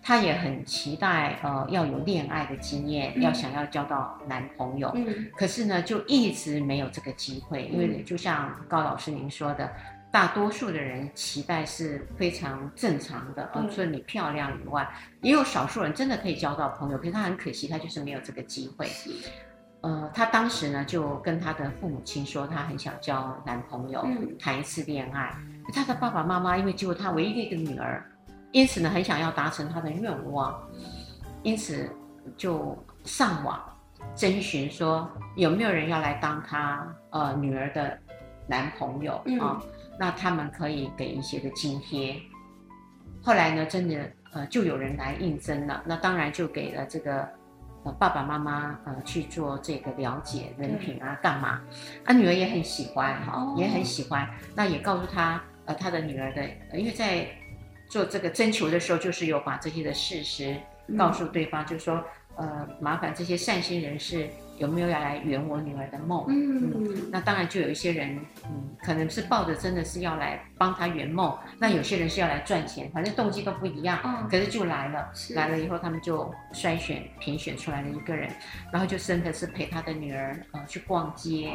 [0.08, 9.70] 她也很期待，呃，要有恋爱的经验，嗯、要想要交到男朋友，嗯，可是呢，就一直没有这个机会，嗯、因为就像高老师您说的，
[10.10, 14.88] 大多数的人期待是非常正常的，呃，除了你漂亮以外，
[15.20, 18.88] 也有少数人真的可以交到朋友，可是他很可惜，他就是没有这个机会。
[19.82, 25.36] 呃，他当时呢就跟他的父母亲说，他很想交男朋友，嗯、谈一次恋爱。
[25.74, 28.02] 他的爸爸妈妈因为只有他唯一的一个女儿。
[28.50, 30.58] 因此呢，很想要达成他的愿望，
[31.42, 31.88] 因此
[32.36, 33.62] 就上网
[34.14, 37.98] 征询说有没有人要来当他呃女儿的
[38.46, 39.22] 男朋友啊？
[39.26, 39.62] 嗯哦，
[39.98, 42.18] 那他们可以给一些的津贴。
[43.22, 47.28] 后来呢，真的呃就有人来应征了，那当然就给了这个
[47.84, 51.60] 呃爸爸妈妈呃去做这个了解人品啊干嘛？
[52.06, 57.28] 啊女儿也很喜欢哈，哦，也很喜欢，那也告诉他呃他的女儿的，因为在。
[57.88, 60.56] 做这个征求的时候，就是有把这些的事实
[60.96, 62.04] 告诉对方，嗯、就是说，
[62.36, 66.24] 呃，麻烦这些善心人士有没有要来圆我女儿的梦？
[66.28, 75.34] 嗯，嗯，那当然就有一些人，嗯，可能是抱着真的是要来帮他圆梦，那有些人是要来赚钱，反正动机都不一样，嗯，可是就来了，是。
[75.34, 78.30] 来了以后他们就筛选评选出来了一个人，
[78.72, 81.50] 然后就真的是陪他的女儿呃去逛街，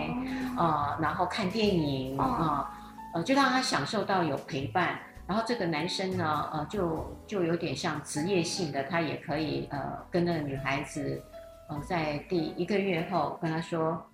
[0.57, 2.69] 呃，然后看电影啊，
[3.13, 4.99] 呃，呃，就让他享受到有陪伴。
[5.27, 11.21] 然后这个男生呢，呃，就就有点像职业性的，他也可以呃跟那个女孩子。
[11.69, 14.05] 呃，在第一个月后跟她说，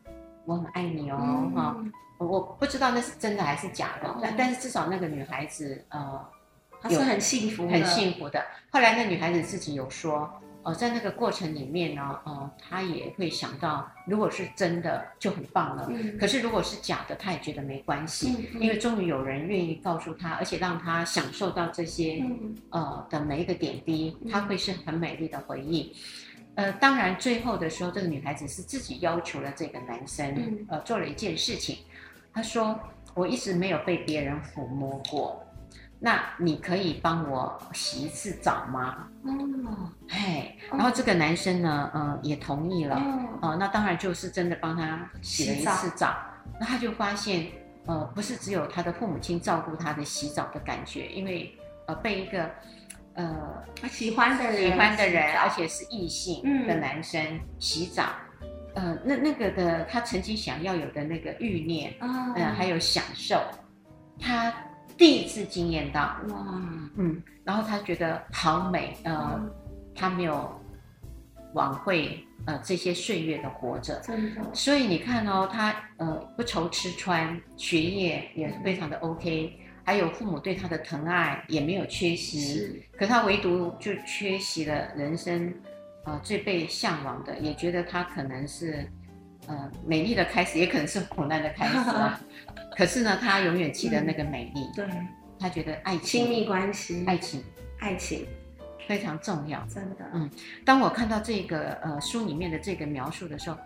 [0.46, 6.24] 我很爱你哦，哈、嗯，我不知道那是真的还是假的，但、嗯、但是至少那个女孩子呃，
[6.80, 8.46] 她是很幸福，很幸福的。
[8.70, 10.32] 后来那女孩子自己有说，
[10.70, 25.96] 呃，在那个过程里面呢，呃，他也会想到，如果是真的就很棒了，嗯、可是如果是假的，他也觉得没关系，嗯、因为终于有人愿意告诉他，而且让他享受到这些、嗯、呃的每一个点滴，他会是很美丽的回忆。
[26.54, 31.78] 呃，当然，最后的时候，这个女孩子是自己要求了这个男生，嗯、呃，做了一件事情。
[32.32, 32.80] 她说
[33.16, 35.44] ：“我一直没有被别人抚摸过，
[36.00, 42.96] 那你可以帮我洗一次澡吗？”哦，嘿，然后这个男生呢，呃，也同意了。
[43.42, 46.16] 哦、呃，那当然就是真的帮他洗了一次澡。
[46.60, 47.48] 那他就发现，
[47.86, 51.58] 呃，不是只有他的父母亲照顾他的洗澡的感觉，因为
[51.88, 52.50] 呃，被一个。
[53.16, 53.36] 呃，
[53.90, 58.04] 喜欢的人，喜欢的人，而且是异性的男生、嗯、洗澡，
[58.76, 63.42] 呃，那那个的他曾经想要有的那个欲念，嗯、呃，还有享受，
[64.18, 64.54] 他
[65.00, 66.62] 第一次惊艳到，哇，
[66.98, 69.50] 嗯，然后他觉得好美，呃，嗯、
[69.96, 70.54] 他没有
[71.54, 79.58] 枉费呃这些岁月的活着，真的，所以你看哦，他呃不愁吃穿，学业也非常的 OK。
[79.86, 82.84] 还有父母对他的疼爱也没有缺席，是。
[82.98, 85.52] 可他唯独就缺席了人生，
[86.04, 88.86] 呃，最被向往的，也觉得他可能是，
[89.48, 92.22] 呃，美丽的开始，也可能是苦难的开始啊。
[92.80, 94.88] 可是呢，他永远记得那个美丽，嗯、对，
[95.38, 97.44] 他觉得爱情、亲密关系、爱情、
[97.80, 98.26] 爱情
[98.88, 100.10] 非常重要，真的。
[100.14, 100.30] 嗯，
[100.64, 103.58] 当我看到这个呃书里面的这个描述的时候，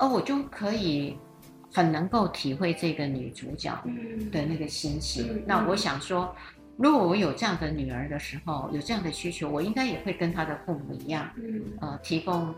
[0.00, 1.16] 哦，我就可以。
[1.76, 3.76] 很能够体会这个女主角
[4.30, 5.26] 的那个心情。
[5.28, 6.32] 嗯、那我想说，
[6.76, 12.54] 如果我有这样的女儿的时候，有这样的需求，我应该也会跟她的父母一样，嗯、呃，提供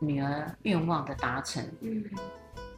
[0.00, 1.64] 女儿愿望的达成。
[1.80, 2.02] 嗯，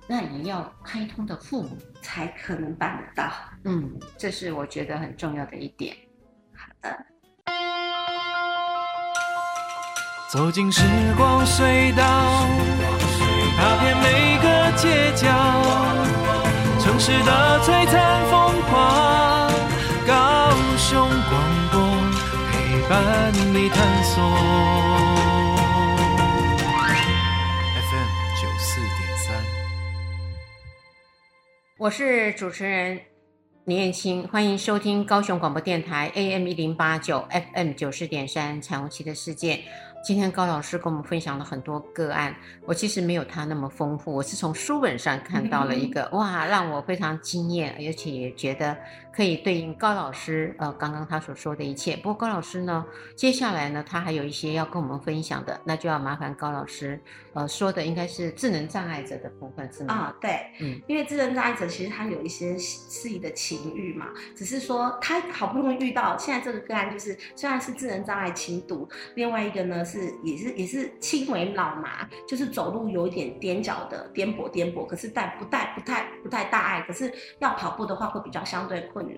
[0.06, 3.32] 那也要开通的父母才可能办得到。
[3.64, 5.96] 嗯，这是我觉得很重要的一点。
[6.54, 7.06] 好的。
[10.30, 10.82] 走进时
[11.16, 12.02] 光隧道。
[13.54, 15.28] 踏遍每个街角，
[16.80, 19.48] 城市的璀璨风华，
[20.06, 21.32] 高雄广
[21.70, 21.80] 播
[22.50, 25.01] 陪伴你探索。
[31.82, 33.00] 我是主持人
[33.64, 39.58] 林燕青，欢迎收听高雄广播电台 AM 一零八九 FM 九四点三彩虹旗的世界。
[40.02, 42.34] 今天高老师跟我们分享了很多个案，
[42.66, 48.76] 我其实没有他那么丰富，我是从书本上看到了一个，哇，让我非常惊艳，而且也觉得
[49.14, 51.94] 可以对应高老师呃刚刚他所说的一切。
[51.94, 52.84] 不过高老师呢，
[53.14, 57.00] 接下来呢，他还有一些要跟我们分享的，那就要麻烦高老师
[57.32, 59.94] 呃说的应该是智能障碍者的部分是吗？
[59.94, 69.84] 啊，对，嗯，因为智能障碍者其实他有一些自己的情欲嘛，只是说他好不容易遇到现在这个个案，就是虽然是智能障碍轻度，另外一个呢。
[69.92, 79.16] 是也是也是轻微脑麻，就是走路有一点踮脚的颠簸颠簸，可是带不带不太不太大碍，可是要跑步的话会比较相对困难。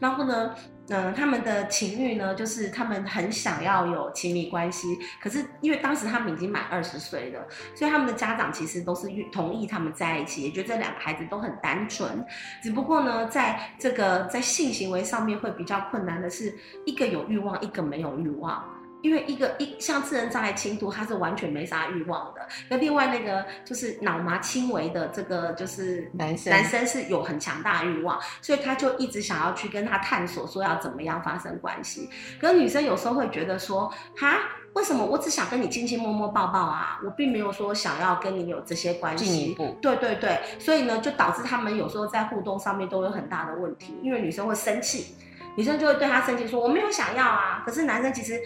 [0.00, 0.54] 然后呢，
[0.88, 12.24] 嗯、他们的情欲呢，就是他们很想要有亲密关系，可是因为当时他们已经满二十岁了，所以他们的家长其实都是同意他们在一起，也觉得这两个孩子都很单纯。
[12.62, 16.52] 只不过呢，在这个在性行为上面会比较困难的是，
[16.84, 18.64] 一个有欲望，一个没有欲望。
[19.00, 22.40] 因为一个一像智能障碍轻度，他是完全没啥欲望的。
[22.68, 32.10] 那另外那个就是脑麻轻微的这个就是男生，男生是有很强大欲望，所以他就一直想要去跟他探索，说要怎么样发生关系。
[32.40, 34.36] 可是女生有时候会觉得说，哈，
[34.72, 36.98] 为什么我只想跟你亲亲摸摸抱抱啊？
[37.04, 39.24] 我并没有说想要跟你有这些关系。
[39.24, 39.76] 进一步。
[39.80, 45.14] 对对对，所以呢，就导致他们有时候在互动上面都有很大的问题，因为女生会生气，
[45.54, 47.62] 女生就会对他生气说我没有想要啊。
[47.64, 48.40] 可是男生其实。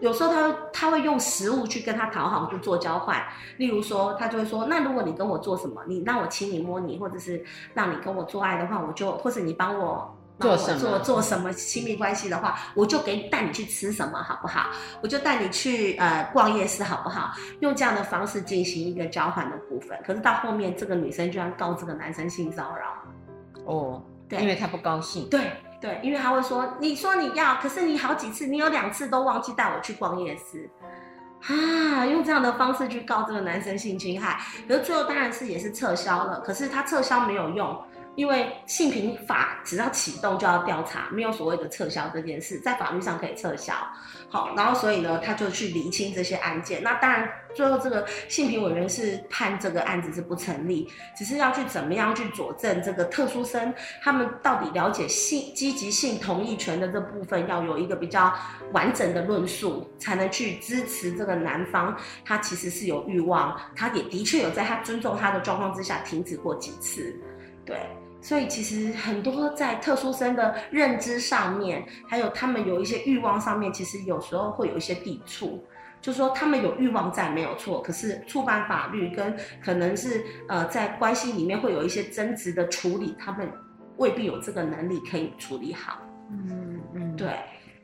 [0.00, 3.22] 有时候他会他会用食物去跟他讨好，去做交换。
[3.56, 14.70] 例如说，他就会说：“那如果你跟我做什么，你让我亲你摸你，或者是让你跟我做爱的话，我就或者你帮我做什么做做什么亲密关系的话，我就给你带你去吃什么，好不好？
[15.02, 17.32] 我就带你去呃逛夜市，好不好？
[17.60, 19.98] 用这样的方式进行一个交换的部分。
[20.06, 23.64] 可是到后面，这个女生居然告这个男生性骚扰。
[23.64, 25.26] 哦，对，因为他不高兴。
[25.30, 25.40] 对
[25.86, 30.68] 对，因为他会说，你说你要，可是你好几次，你有两次都忘记带我去逛夜市。
[31.46, 37.80] 啊，用这样的方式去告这个男生性侵害，可是最后当然是也是撤销了，可是他撤销没有用。
[38.16, 43.74] 因为性平法只要启动就要调查，没有所谓的撤销这件事，在法律上可以撤销。
[44.28, 46.82] 好，然后所以呢，他就去厘清这些案件。
[46.82, 58.34] 那当然，最后这个性平委员是判这个案子是不成立，只是要去怎么样去佐证这个特殊生他们到底了解性积极性同意权的这部分，要有一个比较
[58.72, 67.14] 完整的论述，才能去支持这个男方他其实是有欲望，他也的确有在他尊重他的状况之下停止过几次，
[67.64, 67.78] 对。
[68.26, 75.64] 所以其实很多在特殊生的认知上面，还有他们有一些欲望上面，其实有时候会有一些抵触。
[76.00, 83.48] 就是说他们有欲望在没有错，可是触犯法律跟可能是呃在关系里面会有一些争执的处理，他们
[83.96, 85.98] 未必有这个能力可以处理好。
[86.28, 87.28] 嗯嗯，对，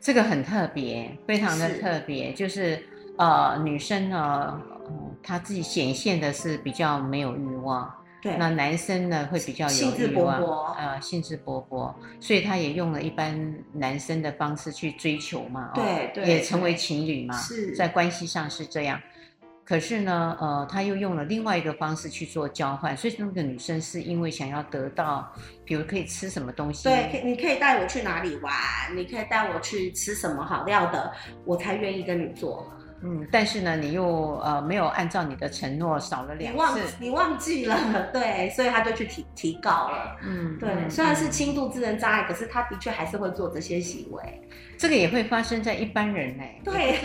[0.01, 2.85] 这个很特别，非常的特别，是就是
[3.17, 7.89] 呃女生呢，嗯，她自己显现的是比较没有欲望。
[8.23, 19.01] 对，那男生呢会比较有欲望，呃，兴致勃勃，所以他也用了一般男生的方式去追求嘛，对对，也成为情侣嘛，是在关系上是这样。
[19.65, 25.33] 可是呢，呃，他又用了另外一个方式去做交换，所以那个女生是因为想要得到，
[25.65, 28.53] 比如可以吃什么东西，对，你可以带我去哪里玩，
[28.95, 31.13] 你可以带我去吃什么好料的，
[31.45, 32.73] 我才愿意跟你做。
[33.05, 37.77] 嗯，但是呢，你又呃没有按照你的承诺，少了两次，你忘你忘记了，
[38.13, 40.17] 对，所以他就去提提告了。
[40.23, 44.23] 嗯，对，嗯、虽然是轻度智能障碍，嗯、可是他的确还是会做这些行为。
[44.79, 46.43] 这个也会发生在一般人呢？
[46.65, 46.99] 对，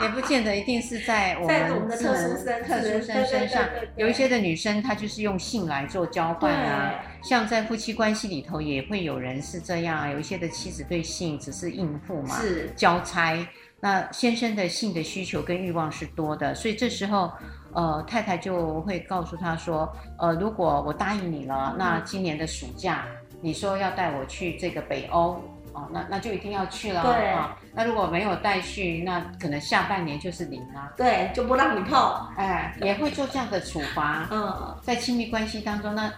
[0.00, 3.64] 也不见得 一定是在我们，在我们的特殊生特殊生身上。
[3.96, 6.94] 有一些的女生，她就是用性来做交换啊。
[7.22, 10.10] 像在夫妻关系里头，也会有人是这样。
[10.10, 13.36] 有一些的妻子对性只是应付嘛，是交差。
[13.84, 17.32] 那先生的性的需求跟欲望是多的，所以这时候，
[17.74, 23.04] 呃，太太就会告诉他说，呃，如果我答应你了，那今年的暑假，
[23.40, 25.32] 你说要带我去这个北欧，
[25.72, 27.58] 哦，那那就一定要去了，对啊。
[27.74, 31.98] 那如果没有带去，那可能下半年就是零了，对，就不让你碰，
[32.36, 34.28] 哎，也会做这样的处罚。
[34.30, 36.08] 嗯，在亲密关系当中，那，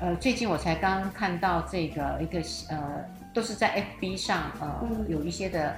[0.00, 2.40] 呃，最近我才刚看到这个一个，
[2.70, 5.76] 呃，都是在 FB 上，呃，有一些的。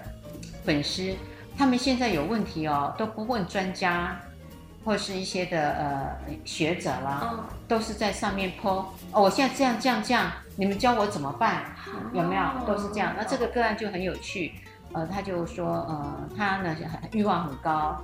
[0.66, 1.14] 粉丝，
[1.56, 4.20] 他们现在有问题哦，都不问专家，
[4.84, 11.66] 或是一些的呃学者啦，哦、都是在上面 po 哦，我现在这样这样这样，你们教我怎么办？
[12.12, 12.42] 有没有？
[12.66, 13.14] 都是这样。
[13.16, 14.54] 那这个个案就很有趣，
[14.92, 16.76] 呃，他就说，呃，他呢
[17.12, 18.02] 欲望很高，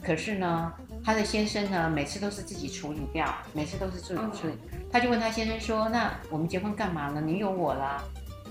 [0.00, 0.72] 可是呢，
[1.04, 4.52] 他的先生呢每次都是自己处理掉，每次都是自己处理。
[4.52, 7.20] 哦、他就问他先生说，那我们结婚干嘛呢？
[7.20, 8.00] 你有我了。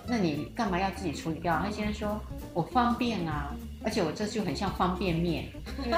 [0.10, 1.60] 那你干嘛要自己处理掉？
[1.62, 2.20] 他先生说
[2.56, 3.54] ：“我方便啊，
[3.84, 5.46] 而且我这就很像方便面，
[5.86, 5.98] 因为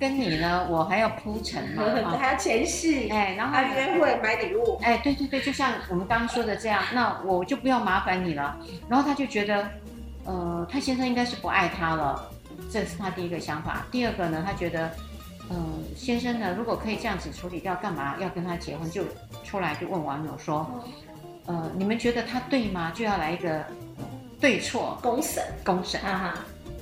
[0.00, 1.84] 跟跟你呢，我还要铺陈嘛，
[2.18, 8.58] 还要前戏，哎，然后还约会买礼物，哎，对对对，就像我们刚刚说的这样，那我就不要麻烦你了。
[8.88, 9.70] 然后他就觉得，
[10.24, 12.30] 呃，他先生应该是不爱他了，
[12.72, 13.86] 这是他第一个想法。
[13.92, 14.90] 第二个呢，他觉得，
[15.48, 18.90] 嗯、呃，先生呢，如果可以这样子处理掉，干嘛要跟他结婚？
[18.90, 19.04] 就
[19.44, 20.68] 出来就问网友说。”
[21.48, 22.92] 呃，你们觉得他对吗？
[22.94, 23.64] 就要来一个
[24.38, 25.98] 对错公审，公审。
[26.02, 26.34] 啊哈，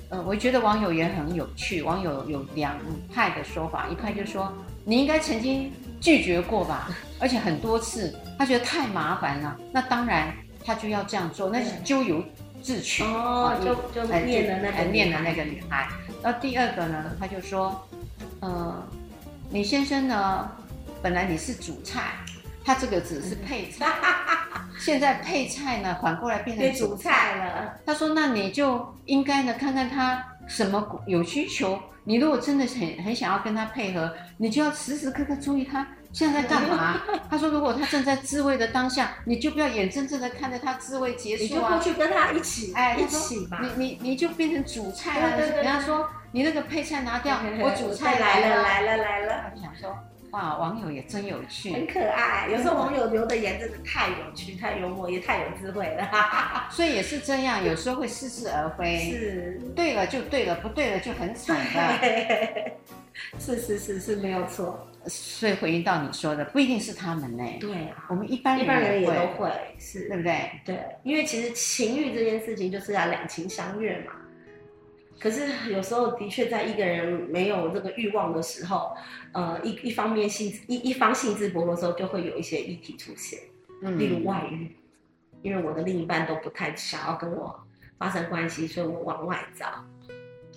[0.09, 2.77] 呃，我觉得网友也很有趣，网友有两
[3.14, 4.53] 派的说法，一派就说
[4.85, 6.91] 你应该曾经拒绝过吧，
[7.21, 12.21] 而且很多次，他觉得太麻烦了，那当然他就要这样做，那是咎由
[12.61, 13.05] 自取。
[13.05, 15.89] 哦，就就念的那个念的那个女孩。
[16.25, 17.89] 然后第二个呢，他就说，
[18.41, 18.85] 呃，
[19.49, 20.51] 你先生呢，
[21.01, 22.14] 本来你是主菜，
[22.64, 23.87] 他这个只是配菜。
[24.79, 27.74] 现在配菜呢，反过来变成主菜了。
[27.85, 31.79] 他说：“那你就应该呢，看看他什么有需求。
[32.05, 37.01] 你如果真的很很想要跟他配合，你就要时时刻刻注意他现在在干嘛。
[37.29, 43.61] ”他说：“如果他正在自慰的当下，你就不要眼睁睁的看着他自慰结束啊，你就过去跟他一起，哎，一起吧。
[43.62, 45.37] 你你你就变成主菜了。
[45.37, 49.97] 人家说你那个配菜拿掉， 我主菜来了来了来了。”他想说。
[50.33, 52.49] 哇，网友也真有趣，很可爱。
[52.51, 56.09] 有时候网友留的言真的太有趣、太幽默，也太有智慧了。
[56.70, 59.11] 所以也是这样，有时候会似是而非。
[59.11, 62.72] 是，对了就对了，不对了就很惨的。
[63.41, 64.87] 是是是是没有错。
[65.07, 67.45] 所以回应到你说的，不一定是他们呢。
[67.61, 70.51] 对啊，我们一般人一般人也都会，是对不对？
[70.64, 74.12] 对，因为其实情欲这件事情就是要两情相悦嘛。
[75.19, 78.95] 可是有时候的确在一个人没有这个欲望的时候，
[79.33, 83.39] 呃，一一方面性一一方兴致勃勃的时候，就会有一些议题出现，
[83.83, 84.77] 嗯，例如外遇，
[85.43, 87.59] 因为我的另一半都不太想要跟我
[87.99, 89.67] 发生关系，所以我往外找，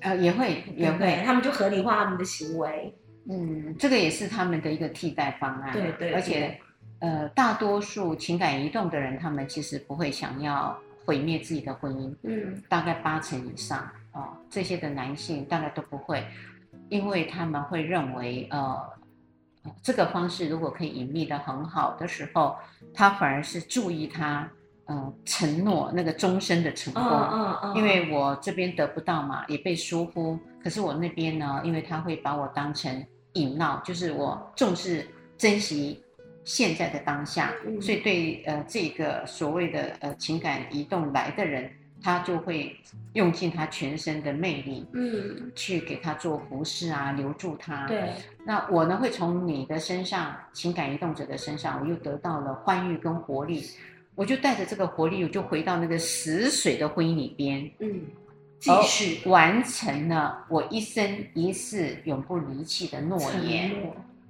[0.01, 2.93] 呃，也会也会，他们就合理化他们的行为，
[3.29, 6.59] 嗯，这个也是他们的一个替代方案，对对，而且
[6.99, 13.89] 呃，大多数情感移动的人，他们其实不会想要毁灭自己的婚姻，嗯，大概八成以上。
[14.13, 16.25] 哦，这些的男性大概都不会，
[16.89, 18.75] 因为他们会认为，呃，
[19.83, 22.55] 这个方式如果可以隐秘的很好的时候，
[22.93, 24.49] 他反而是注意他，
[24.85, 35.07] 呃，承诺那个终身的成功，嗯嗯嗯，因为我这边得不到嘛，也被疏忽，可是我那边呢，因为他会把我当成引闹，就是我重视
[35.37, 36.03] 珍惜
[36.43, 41.71] 现在的当下，嗯，所以对呃这个所谓的呃情感移动来的人。
[42.01, 42.75] 他就会
[43.13, 47.85] 用尽他全身的魅力，嗯，去给他做服饰啊，留住他。
[47.87, 48.13] 对，
[48.45, 53.63] 那我呢会从你的身上，情感移动者的身上，我又得到了欢愉跟活力，
[54.15, 58.01] 我就带着这个活力，我就回到那个死水的婚姻里边，嗯，
[58.59, 63.71] 继续完成了我一生一世永不离弃的诺言。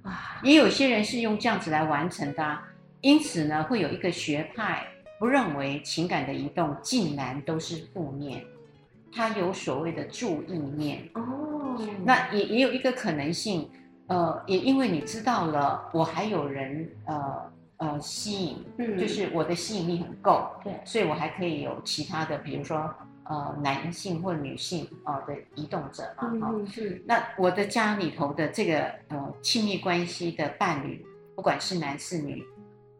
[0.02, 2.58] 啊，也有些人是用这样子来完成的，
[3.00, 4.86] 因此呢，会有一个学派。
[5.20, 8.42] 不认为情感的移动竟然都是负面，
[9.12, 11.78] 它有所谓的注意面哦。
[12.02, 13.70] 那也也有一个可能性，
[14.06, 22.78] 呃，也因为你知道了，我还有人呃呃吸引，嗯，就是我的吸引力很够，对，所以我还可以有其他的，比如说
[23.24, 27.02] 呃男性或女性啊、呃、的移动者嘛，哈、嗯，是。
[27.06, 31.04] 那我的家里头的这个呃亲密关系的伴侣，
[31.36, 32.42] 不管是男是女。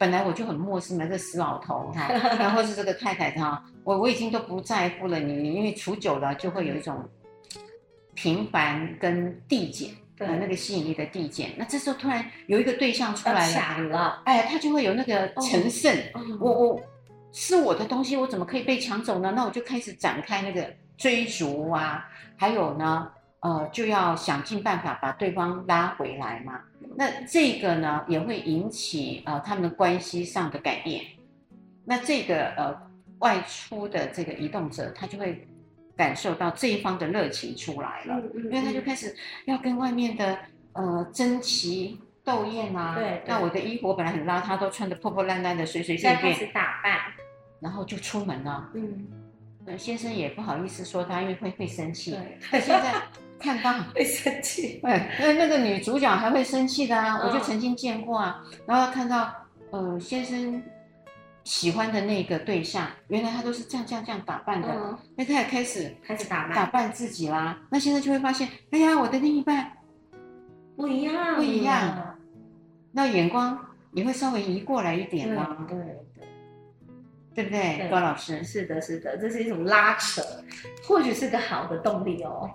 [0.01, 2.09] 本来我就很陌生嘛，这死老头哈，
[2.41, 7.07] 然后是这个太太哈，我我已经都不在乎了你，你因为处久了就会有一种
[8.15, 11.51] 平凡跟递减，对、呃，那个吸引力的递减。
[11.59, 13.47] 那这时候突然有一个对象出来
[13.79, 16.81] 了，了哎，他就会有那个成胜，哦、我我
[17.31, 19.31] 是我的东西，我怎么可以被抢走呢？
[19.37, 23.07] 那我就开始展开那个追逐啊，还有呢，
[23.41, 26.61] 呃，就要想尽办法把对方拉回来嘛。
[26.97, 31.05] 那这个呢，也会引起呃他们的关系上的改变。
[31.85, 32.83] 那这个呃
[33.21, 35.49] 外出的这个移动者，他就会
[35.97, 39.17] 感受到这一方的热情出来了，嗯嗯嗯、因为他就开始
[39.47, 40.39] 要跟外面的
[40.75, 42.95] 呃争奇斗艳啊。
[42.95, 43.23] 对，对。
[43.27, 46.35] 那我的衣服我本来很邋遢，都穿得破破烂烂的，随随便便。
[46.35, 46.99] 开始打扮，
[47.61, 48.69] 然后就出门了。
[48.75, 49.07] 嗯。
[49.79, 52.11] 先生也不好意思说他，因为会会生气。
[52.11, 52.61] 对。
[52.61, 52.95] 现在。
[53.41, 58.45] 看到 会生气，对，那那个女主角还会生气的啊，我就曾经见过啊。
[58.67, 59.33] 然后看到，
[59.71, 60.63] 呃，先生
[61.43, 67.59] 喜欢的那个对象，原来他都是这样这样这样打扮的，那他也开始开始打扮打扮自己啦。
[67.71, 69.73] 那现在就会发现，哎呀，我的另一半
[70.77, 72.17] 不一样，不一样，
[72.93, 73.59] 那眼光
[73.93, 75.87] 也会稍微移过来一点啦，对对
[77.35, 78.45] 对，对不对，高老师？
[78.45, 80.23] 是的，是的，这是一种拉扯，
[80.87, 82.51] 或许是个好的动力哦。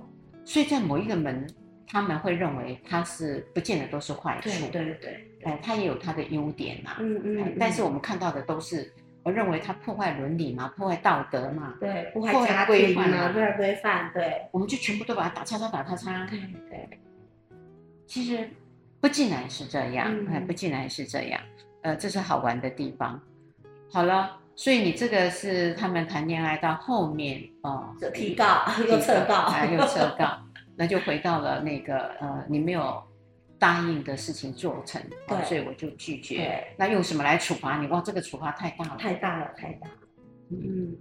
[0.46, 1.46] 所以在某一个门，
[1.88, 8.94] 他们会认为它是不见得都是坏处，对对对，哎，它也有它的优点嘛，嗯嗯，嗯，但是我们看到的都是，
[9.24, 16.40] 我认为它破坏伦理嘛，破坏道德嘛，对，破坏家庭嘛，破坏规范，对，我们就全部都把它打叉叉打叉叉，对
[16.70, 17.00] 对，
[18.06, 18.48] 其实
[19.02, 21.42] 不竟然是这样，哎，不竟然是这样，
[21.82, 23.20] 呃，这是好玩的地方。
[23.92, 24.40] 好了。
[24.56, 30.38] 所以你这个是他们谈恋爱到后面哦，就提告又撤告，还又撤告，
[30.76, 33.04] 那就回到了那个呃，你没有
[33.60, 36.38] 答应的事情做成，对，所以我就拒绝。
[36.38, 37.88] 对，那用什么来处罚你？
[37.88, 39.94] 哇，这个处罚太大了，太大了，太大了。
[40.52, 40.96] 嗯，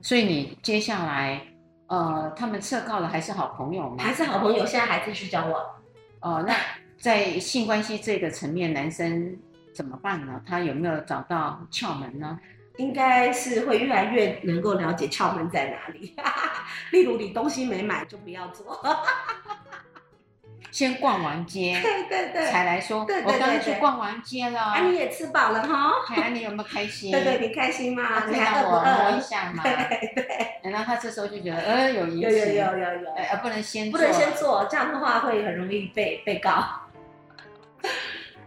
[0.00, 1.40] 所以你接下来
[1.88, 3.96] 呃，他们撤告了，还是好朋友吗？
[3.98, 5.64] 还是好朋友，现在还继续交往。
[6.20, 6.54] 哦，那
[7.00, 9.36] 在性关系这个层面，男生
[9.74, 10.40] 怎么办呢？
[10.46, 12.38] 他有没有找到窍门呢？
[12.78, 16.16] 应该是会越来越能够了解窍门在哪里。
[16.92, 18.80] 例如，你东西没买就不要做，
[20.70, 23.04] 先逛完街， 对对对，才来说。
[23.04, 24.60] 对对对，我刚刚去逛完街了。
[24.60, 25.92] 啊，你也吃饱了哈？
[26.14, 27.10] 哎，你有没有开心？
[27.10, 28.24] 对对，你开心吗？
[28.28, 29.62] 你还要我摸一下吗？
[29.64, 30.70] 对对。
[30.70, 32.30] 然后他这时候就觉得，呃，有意思。
[32.30, 33.10] 有有有有有。
[33.16, 36.64] 呃，不能先不能先做，这样的话会很容易被被告。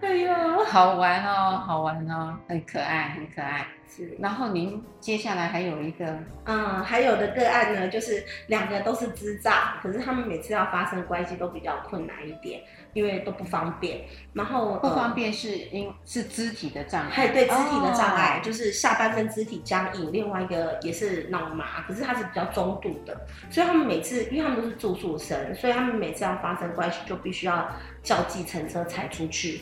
[0.02, 3.68] 哎呦，好玩哦，好玩哦，很可爱，很可爱。
[3.94, 12.62] 是，然后您接下来还有一个，嗯，还有的个案呢，就是两个都是智障，可是他们每次要发生关系都比较困难一点，
[12.94, 14.00] 因为都不方便。
[14.32, 23.20] 然后不方便是因、呃、是肢体的障碍，哎，对，肢体的障碍、哦、就是下半身肢体僵硬，另外一个也是脑麻，可是他是比较中度的，
[23.50, 27.70] 所以他们每次，因为他们都是住宿生，所以他们每次要发生关系就必须要
[28.02, 29.62] 叫计程车才出去。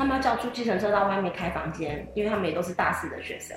[0.00, 3.54] 他们要叫出计程车到外面开房间，因为他们也都是大四的学生，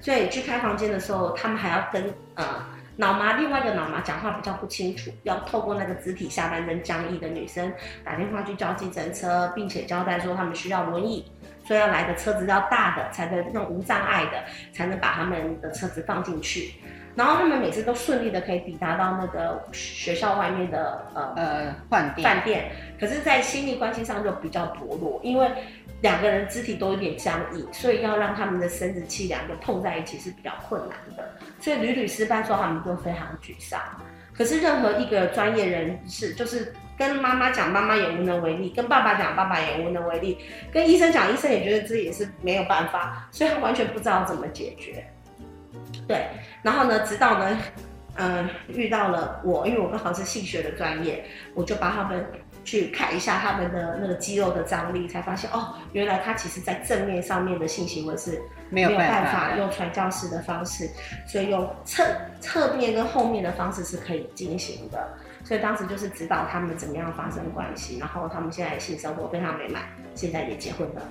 [0.00, 2.02] 所以去开房间的时候，他们还要跟
[2.34, 2.64] 呃
[2.96, 7.70] 脑麻另外一个脑麻讲话比较不清楚，要透过那个肢体下半身僵硬的女生
[8.02, 11.30] 打电话去叫计程车，并且交代说他们需要轮椅，
[11.62, 16.72] 所以要来的车子要大的，才能那种无障碍的，才能把他们的车子放进去。
[17.14, 25.50] 然后他们每次都顺利的可以抵达到那个学校外面的呃呃饭店饭店，可是，在亲密关系上就比较薄弱，因为
[26.00, 33.80] 两个人肢体都有点僵硬，所以要让他们的生殖器两个碰在一起是比较困难的，所以屡屡失败说，他们就非常沮丧。
[34.34, 40.38] 可是任何一个专业人士，就是跟妈妈讲，妈妈也无能为力；跟爸爸讲，爸爸也无能为力；
[40.72, 45.04] 跟医生讲，医生也觉得自己也是没有办法，所以他完全不知道怎么解决。
[46.06, 46.26] 对，
[46.62, 47.58] 然后呢，直到呢，
[48.16, 51.24] 嗯、呃，遇到了我，因为我刚好是性学的专业，
[51.54, 52.24] 我就帮他们
[52.64, 58.40] 去看一下他们的那个肌肉的张力，才发现哦，原来他其实在正面上面的性行为是
[58.70, 60.88] 没有办法用传教士的方式，
[61.26, 62.04] 所以用侧
[62.40, 65.08] 侧面跟后面的方式是可以进行的。
[65.44, 69.82] 所以当时就是指导他们怎么样发生关系，然后他们现在性生活非常美满，
[70.14, 71.02] 现在也结婚了。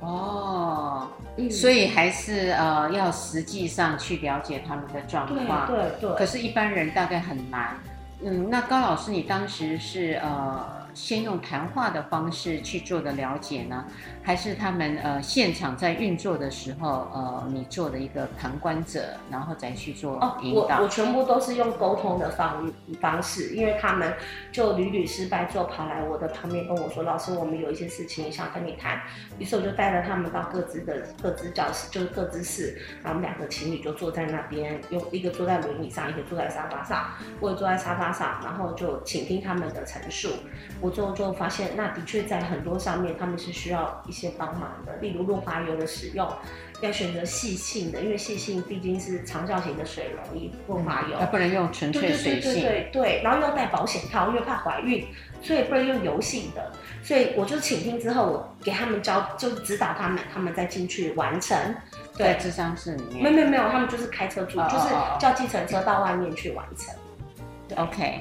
[0.00, 6.18] 哦，嗯、所以还是呃要实际上去了解他们的状况，对对对。
[6.18, 7.76] 可是，一般人大概很难。
[8.22, 10.79] 嗯，那高老师，你当时是呃。
[10.94, 13.84] 先用谈话的方式去做的了解呢，
[14.22, 20.76] 还是他们呃现场在运作的时候，呃你做的一个旁观者，然后再去做引导？
[20.76, 22.70] 哦，我我全部都是用沟通的方
[23.00, 24.12] 方式，因为他们
[24.52, 29.00] 就屡屡失败就跑来我的旁边跟我说：“老师，我们有一些事情想跟你谈。”
[29.38, 40.28] 于是我就带着他们到各自的各自教室，就是各自室，然后我们两个情侣就坐在那边，用一个坐在轮椅上，一个坐在沙发上，我也坐在沙发上，然后就倾听他们的陈述。
[40.80, 46.26] 我最后就发现，那的确在很多上面他们是需要一些帮忙的，例如润滑油的使用，
[46.80, 55.06] 要选择细性的，因为细性毕竟是长效型的水溶液润滑油，它不能用纯粹水性，对对对对对对，然后要戴保险套，因为怕怀孕，
[55.42, 56.72] 所以不能用油性的。
[57.02, 61.56] 所以我就倾听之后，我给他们教，就指导他们，他们再进去完成。
[62.16, 66.94] 对，智商室里面，没有没有没有，他们就是开车出，oh, 就是叫计程车到外面去完成。
[67.68, 68.20] 对 OK，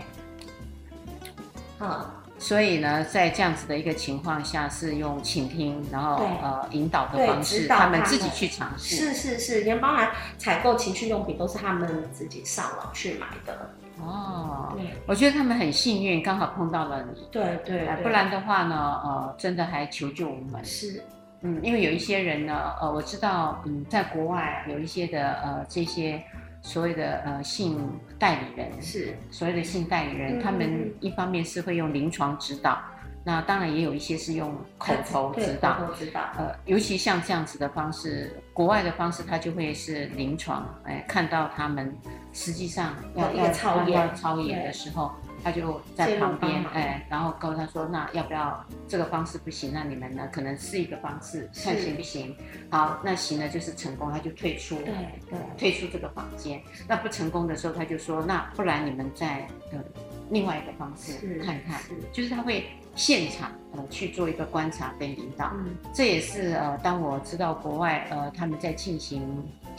[1.77, 2.13] 好。
[2.39, 8.95] 所以呢，在这样子的一个情况下，是用倾听，然后呃引导的方式，他们自己去尝试。
[8.95, 13.69] 是是是，连包含采购情趣用品都是他们自己上网去买的。
[14.01, 17.27] 哦，对，我觉得他们很幸运，刚好碰到了你。
[17.29, 20.63] 对对，对，不然的话呢，呃，真的还求救无门。
[20.63, 21.03] 是，
[21.41, 26.23] 嗯，因为有一些人呢，呃，我知道，嗯，在国外有一些的呃这些。
[26.61, 32.77] 所谓的呃性代理人是所谓的性代理人，嗯，他们一方面是会用临床指导，
[33.23, 35.79] 那当然也有一些是用口头指导。
[35.79, 41.95] 口头指导，呃，尤其像这样子的方式，国外的方式，他就会是临床，哎，看到他们
[42.33, 45.11] 实际上要要操要操演的时候。
[45.43, 49.71] 他就在旁边，哎，然后告诉他说：“那要不要这个方式不行？
[49.73, 50.27] 那你们呢？
[50.31, 52.35] 可能试一个方式，看行不行？
[52.69, 54.93] 好，那行了就是成功，他就退出，对
[55.29, 56.61] 对，退出这个房间。
[56.87, 59.79] 那不成功的时候，他就说：那不然你们再呃
[60.29, 61.81] 另外一个方式看看，
[62.11, 62.65] 就是他会
[62.95, 65.51] 现场呃去做一个观察跟引导。
[65.55, 69.21] 嗯，这也是呃，当我知道国外呃他们在进行。”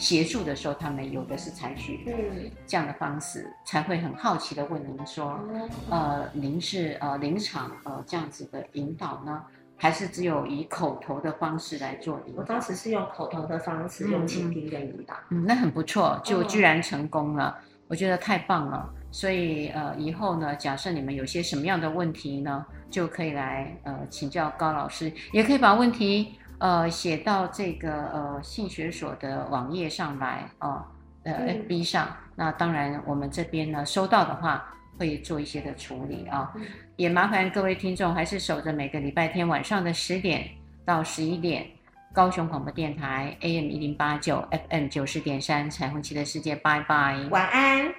[0.01, 2.03] 协助的时候，他们有的是采取
[2.65, 9.43] 这样的方式，嗯、才会很好奇的问您说，嗯、呃，您是呃临场呃这样子的引导呢，
[9.77, 12.41] 还是只有以口头的方式来做引导？
[12.41, 15.13] 我当时是用口头的方式，用倾听跟引导。
[15.29, 18.89] 嗯，那很不错，就居然成功了，嗯、我觉得太棒了。
[19.11, 26.39] 所以呃，以后呢，假设你们有些什么样的问题呢，就可以来呃请教高老师，也可以把问题。
[26.61, 30.85] 呃，写到这个呃性学所的网页上来哦，
[31.23, 32.05] 呃，FB 上。
[32.07, 34.63] 嗯、那当然，我们这边呢收到的话，
[34.99, 36.51] 会做一些的处理啊。
[36.53, 36.61] 嗯、
[36.97, 40.47] 也麻烦各位听众还是守着每个礼拜天晚上的十点
[40.85, 41.65] 到十一点，
[42.13, 47.91] 高雄广播电台 AM 一零八九 FM 九十点三彩虹旗的世界，拜拜，晚安。